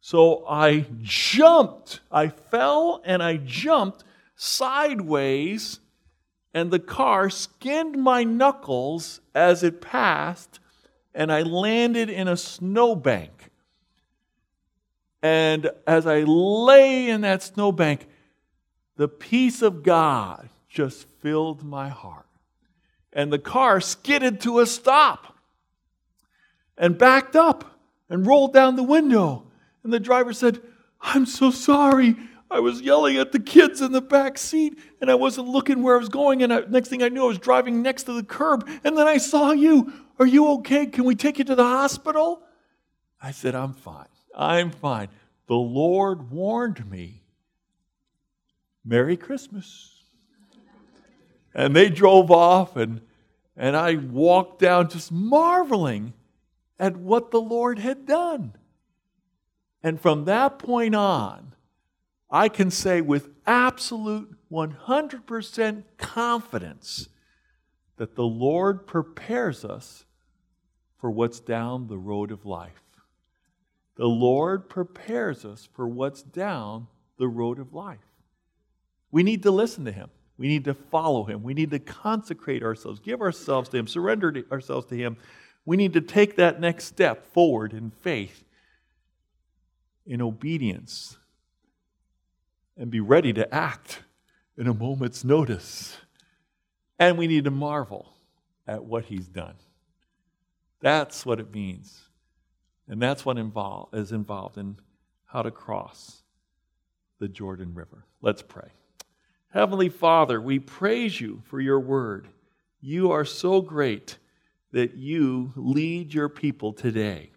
So 0.00 0.44
I 0.46 0.84
jumped. 1.00 2.00
I 2.10 2.28
fell 2.28 3.00
and 3.04 3.22
I 3.22 3.36
jumped 3.38 4.04
sideways, 4.34 5.78
and 6.52 6.70
the 6.70 6.80
car 6.80 7.30
skinned 7.30 7.96
my 7.96 8.24
knuckles 8.24 9.20
as 9.34 9.62
it 9.62 9.80
passed, 9.80 10.58
and 11.14 11.32
I 11.32 11.42
landed 11.42 12.10
in 12.10 12.26
a 12.26 12.36
snowbank. 12.36 13.50
And 15.22 15.70
as 15.86 16.06
I 16.06 16.24
lay 16.24 17.08
in 17.08 17.20
that 17.20 17.44
snowbank, 17.44 18.08
the 18.96 19.06
peace 19.06 19.62
of 19.62 19.84
God 19.84 20.48
just 20.68 21.06
filled 21.20 21.62
my 21.62 21.88
heart. 21.88 22.26
And 23.12 23.32
the 23.32 23.38
car 23.38 23.80
skidded 23.80 24.40
to 24.40 24.58
a 24.58 24.66
stop 24.66 25.31
and 26.76 26.98
backed 26.98 27.36
up 27.36 27.78
and 28.08 28.26
rolled 28.26 28.52
down 28.52 28.76
the 28.76 28.82
window. 28.82 29.44
And 29.84 29.92
the 29.92 30.00
driver 30.00 30.32
said, 30.32 30.60
I'm 31.00 31.26
so 31.26 31.50
sorry. 31.50 32.16
I 32.50 32.60
was 32.60 32.82
yelling 32.82 33.16
at 33.16 33.32
the 33.32 33.40
kids 33.40 33.80
in 33.80 33.92
the 33.92 34.02
back 34.02 34.36
seat 34.36 34.78
and 35.00 35.10
I 35.10 35.14
wasn't 35.14 35.48
looking 35.48 35.82
where 35.82 35.96
I 35.96 35.98
was 35.98 36.08
going. 36.08 36.42
And 36.42 36.52
I, 36.52 36.60
next 36.68 36.88
thing 36.88 37.02
I 37.02 37.08
knew, 37.08 37.24
I 37.24 37.28
was 37.28 37.38
driving 37.38 37.82
next 37.82 38.04
to 38.04 38.12
the 38.12 38.22
curb. 38.22 38.68
And 38.84 38.96
then 38.96 39.06
I 39.06 39.18
saw 39.18 39.52
you. 39.52 39.92
Are 40.18 40.26
you 40.26 40.48
okay? 40.54 40.86
Can 40.86 41.04
we 41.04 41.14
take 41.14 41.38
you 41.38 41.44
to 41.44 41.54
the 41.54 41.64
hospital? 41.64 42.42
I 43.20 43.30
said, 43.30 43.54
I'm 43.54 43.72
fine. 43.72 44.06
I'm 44.36 44.70
fine. 44.70 45.08
The 45.46 45.54
Lord 45.54 46.30
warned 46.30 46.88
me. 46.90 47.22
Merry 48.84 49.16
Christmas. 49.16 50.02
And 51.54 51.76
they 51.76 51.90
drove 51.90 52.30
off, 52.30 52.76
and, 52.76 53.02
and 53.56 53.76
I 53.76 53.96
walked 53.96 54.58
down 54.58 54.88
just 54.88 55.12
marveling 55.12 56.14
at 56.82 56.96
what 56.96 57.30
the 57.30 57.40
Lord 57.40 57.78
had 57.78 58.04
done. 58.04 58.54
And 59.84 60.00
from 60.00 60.24
that 60.24 60.58
point 60.58 60.96
on, 60.96 61.54
I 62.28 62.48
can 62.48 62.72
say 62.72 63.00
with 63.00 63.28
absolute 63.46 64.36
100% 64.50 65.84
confidence 65.96 67.08
that 67.98 68.16
the 68.16 68.24
Lord 68.24 68.84
prepares 68.84 69.64
us 69.64 70.04
for 70.98 71.08
what's 71.08 71.38
down 71.38 71.86
the 71.86 71.98
road 71.98 72.32
of 72.32 72.44
life. 72.44 72.82
The 73.94 74.06
Lord 74.06 74.68
prepares 74.68 75.44
us 75.44 75.68
for 75.72 75.86
what's 75.86 76.22
down 76.22 76.88
the 77.16 77.28
road 77.28 77.60
of 77.60 77.72
life. 77.72 77.98
We 79.12 79.22
need 79.22 79.44
to 79.44 79.52
listen 79.52 79.84
to 79.84 79.92
Him. 79.92 80.10
We 80.36 80.48
need 80.48 80.64
to 80.64 80.74
follow 80.74 81.24
Him. 81.24 81.44
We 81.44 81.54
need 81.54 81.70
to 81.70 81.78
consecrate 81.78 82.64
ourselves, 82.64 82.98
give 82.98 83.20
ourselves 83.20 83.68
to 83.68 83.76
Him, 83.76 83.86
surrender 83.86 84.34
ourselves 84.50 84.86
to 84.86 84.96
Him. 84.96 85.16
We 85.64 85.76
need 85.76 85.92
to 85.92 86.00
take 86.00 86.36
that 86.36 86.60
next 86.60 86.84
step 86.86 87.26
forward 87.32 87.72
in 87.72 87.90
faith, 87.90 88.44
in 90.04 90.20
obedience, 90.20 91.16
and 92.76 92.90
be 92.90 93.00
ready 93.00 93.32
to 93.32 93.54
act 93.54 94.00
in 94.56 94.66
a 94.66 94.74
moment's 94.74 95.24
notice. 95.24 95.98
And 96.98 97.16
we 97.16 97.26
need 97.26 97.44
to 97.44 97.50
marvel 97.50 98.12
at 98.66 98.84
what 98.84 99.04
He's 99.04 99.28
done. 99.28 99.54
That's 100.80 101.24
what 101.24 101.38
it 101.38 101.52
means 101.52 102.02
and 102.88 103.00
that's 103.00 103.24
what 103.24 103.38
is 103.38 104.12
involved 104.12 104.58
in 104.58 104.76
how 105.24 105.42
to 105.42 105.50
cross 105.50 106.22
the 107.18 107.28
Jordan 107.28 107.74
River. 107.74 108.04
Let's 108.20 108.42
pray. 108.42 108.68
Heavenly 109.48 109.88
Father, 109.88 110.40
we 110.40 110.58
praise 110.58 111.20
you 111.20 111.42
for 111.44 111.60
your 111.60 111.80
word. 111.80 112.28
You 112.80 113.10
are 113.12 113.24
so 113.24 113.60
great 113.60 114.18
that 114.72 114.94
you 114.94 115.52
lead 115.54 116.12
your 116.12 116.28
people 116.28 116.72
today. 116.72 117.30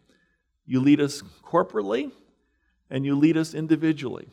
You 0.65 0.80
lead 0.80 1.00
us 1.00 1.21
corporately 1.43 2.12
and 2.89 3.06
you 3.06 3.15
lead 3.15 3.38
us 3.38 3.54
individually. 3.54 4.28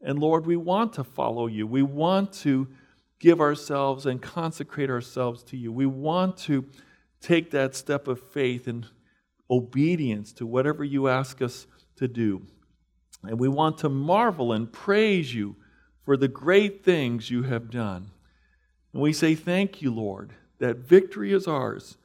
And 0.00 0.18
Lord, 0.18 0.46
we 0.46 0.56
want 0.56 0.92
to 0.94 1.04
follow 1.04 1.46
you. 1.46 1.66
We 1.66 1.82
want 1.82 2.32
to 2.34 2.68
give 3.18 3.40
ourselves 3.40 4.04
and 4.06 4.20
consecrate 4.20 4.90
ourselves 4.90 5.42
to 5.44 5.56
you. 5.56 5.72
We 5.72 5.86
want 5.86 6.36
to 6.38 6.66
take 7.20 7.50
that 7.52 7.74
step 7.74 8.06
of 8.06 8.20
faith 8.20 8.66
and 8.66 8.86
obedience 9.50 10.32
to 10.34 10.46
whatever 10.46 10.84
you 10.84 11.08
ask 11.08 11.40
us 11.40 11.66
to 11.96 12.06
do. 12.06 12.42
And 13.22 13.40
we 13.40 13.48
want 13.48 13.78
to 13.78 13.88
marvel 13.88 14.52
and 14.52 14.70
praise 14.70 15.34
you 15.34 15.56
for 16.04 16.18
the 16.18 16.28
great 16.28 16.84
things 16.84 17.30
you 17.30 17.44
have 17.44 17.70
done. 17.70 18.10
And 18.92 19.00
we 19.00 19.14
say, 19.14 19.34
Thank 19.34 19.80
you, 19.80 19.90
Lord, 19.90 20.34
that 20.58 20.78
victory 20.78 21.32
is 21.32 21.48
ours 21.48 21.96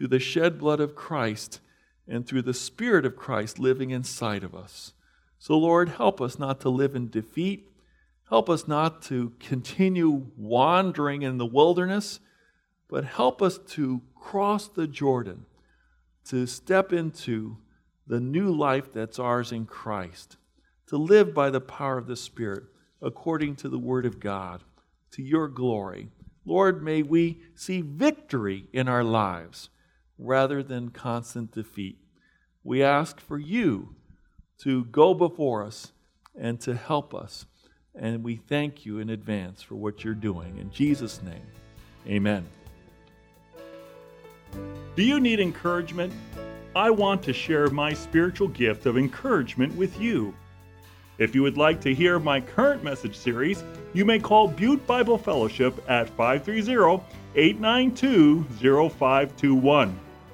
through 0.00 0.08
the 0.08 0.18
shed 0.18 0.58
blood 0.58 0.80
of 0.80 0.94
Christ 0.94 1.60
and 2.08 2.26
through 2.26 2.40
the 2.40 2.54
Spirit 2.54 3.04
of 3.04 3.16
Christ 3.16 3.58
living 3.58 3.90
inside 3.90 4.42
of 4.42 4.54
us. 4.54 4.94
So, 5.38 5.58
Lord, 5.58 5.90
help 5.90 6.22
us 6.22 6.38
not 6.38 6.58
to 6.62 6.70
live 6.70 6.96
in 6.96 7.10
defeat. 7.10 7.68
Help 8.30 8.48
us 8.48 8.66
not 8.66 9.02
to 9.02 9.34
continue 9.38 10.28
wandering 10.38 11.20
in 11.20 11.36
the 11.36 11.44
wilderness, 11.44 12.18
but 12.88 13.04
help 13.04 13.42
us 13.42 13.58
to 13.58 14.00
cross 14.18 14.68
the 14.68 14.86
Jordan 14.86 15.44
to 16.24 16.46
step 16.46 16.94
into 16.94 17.58
the 18.06 18.20
new 18.20 18.50
life 18.50 18.90
that's 18.90 19.18
ours 19.18 19.52
in 19.52 19.66
Christ, 19.66 20.38
to 20.86 20.96
live 20.96 21.34
by 21.34 21.50
the 21.50 21.60
power 21.60 21.98
of 21.98 22.06
the 22.06 22.16
Spirit 22.16 22.62
according 23.02 23.56
to 23.56 23.68
the 23.68 23.78
Word 23.78 24.06
of 24.06 24.18
God, 24.18 24.64
to 25.10 25.22
your 25.22 25.46
glory. 25.46 26.08
Lord, 26.46 26.82
may 26.82 27.02
we 27.02 27.42
see 27.54 27.82
victory 27.82 28.66
in 28.72 28.88
our 28.88 29.04
lives 29.04 29.68
rather 30.20 30.62
than 30.62 30.90
constant 30.90 31.52
defeat. 31.52 31.98
We 32.62 32.82
ask 32.82 33.20
for 33.20 33.38
you 33.38 33.94
to 34.58 34.84
go 34.84 35.14
before 35.14 35.64
us 35.64 35.92
and 36.38 36.60
to 36.60 36.74
help 36.74 37.14
us. 37.14 37.46
And 37.94 38.22
we 38.22 38.36
thank 38.36 38.84
you 38.84 38.98
in 38.98 39.10
advance 39.10 39.62
for 39.62 39.74
what 39.74 40.04
you're 40.04 40.14
doing. 40.14 40.58
In 40.58 40.70
Jesus' 40.70 41.22
name, 41.22 41.46
amen. 42.06 42.46
Do 44.94 45.02
you 45.02 45.18
need 45.18 45.40
encouragement? 45.40 46.12
I 46.76 46.90
want 46.90 47.22
to 47.24 47.32
share 47.32 47.68
my 47.68 47.92
spiritual 47.92 48.48
gift 48.48 48.86
of 48.86 48.96
encouragement 48.96 49.74
with 49.74 50.00
you. 50.00 50.34
If 51.18 51.34
you 51.34 51.42
would 51.42 51.56
like 51.56 51.80
to 51.82 51.94
hear 51.94 52.18
my 52.18 52.40
current 52.40 52.84
message 52.84 53.16
series, 53.16 53.64
you 53.92 54.04
may 54.04 54.18
call 54.18 54.48
Butte 54.48 54.86
Bible 54.86 55.18
Fellowship 55.18 55.82
at 55.88 56.08
530 56.10 57.02
892 57.34 58.44
0521. 58.60 59.98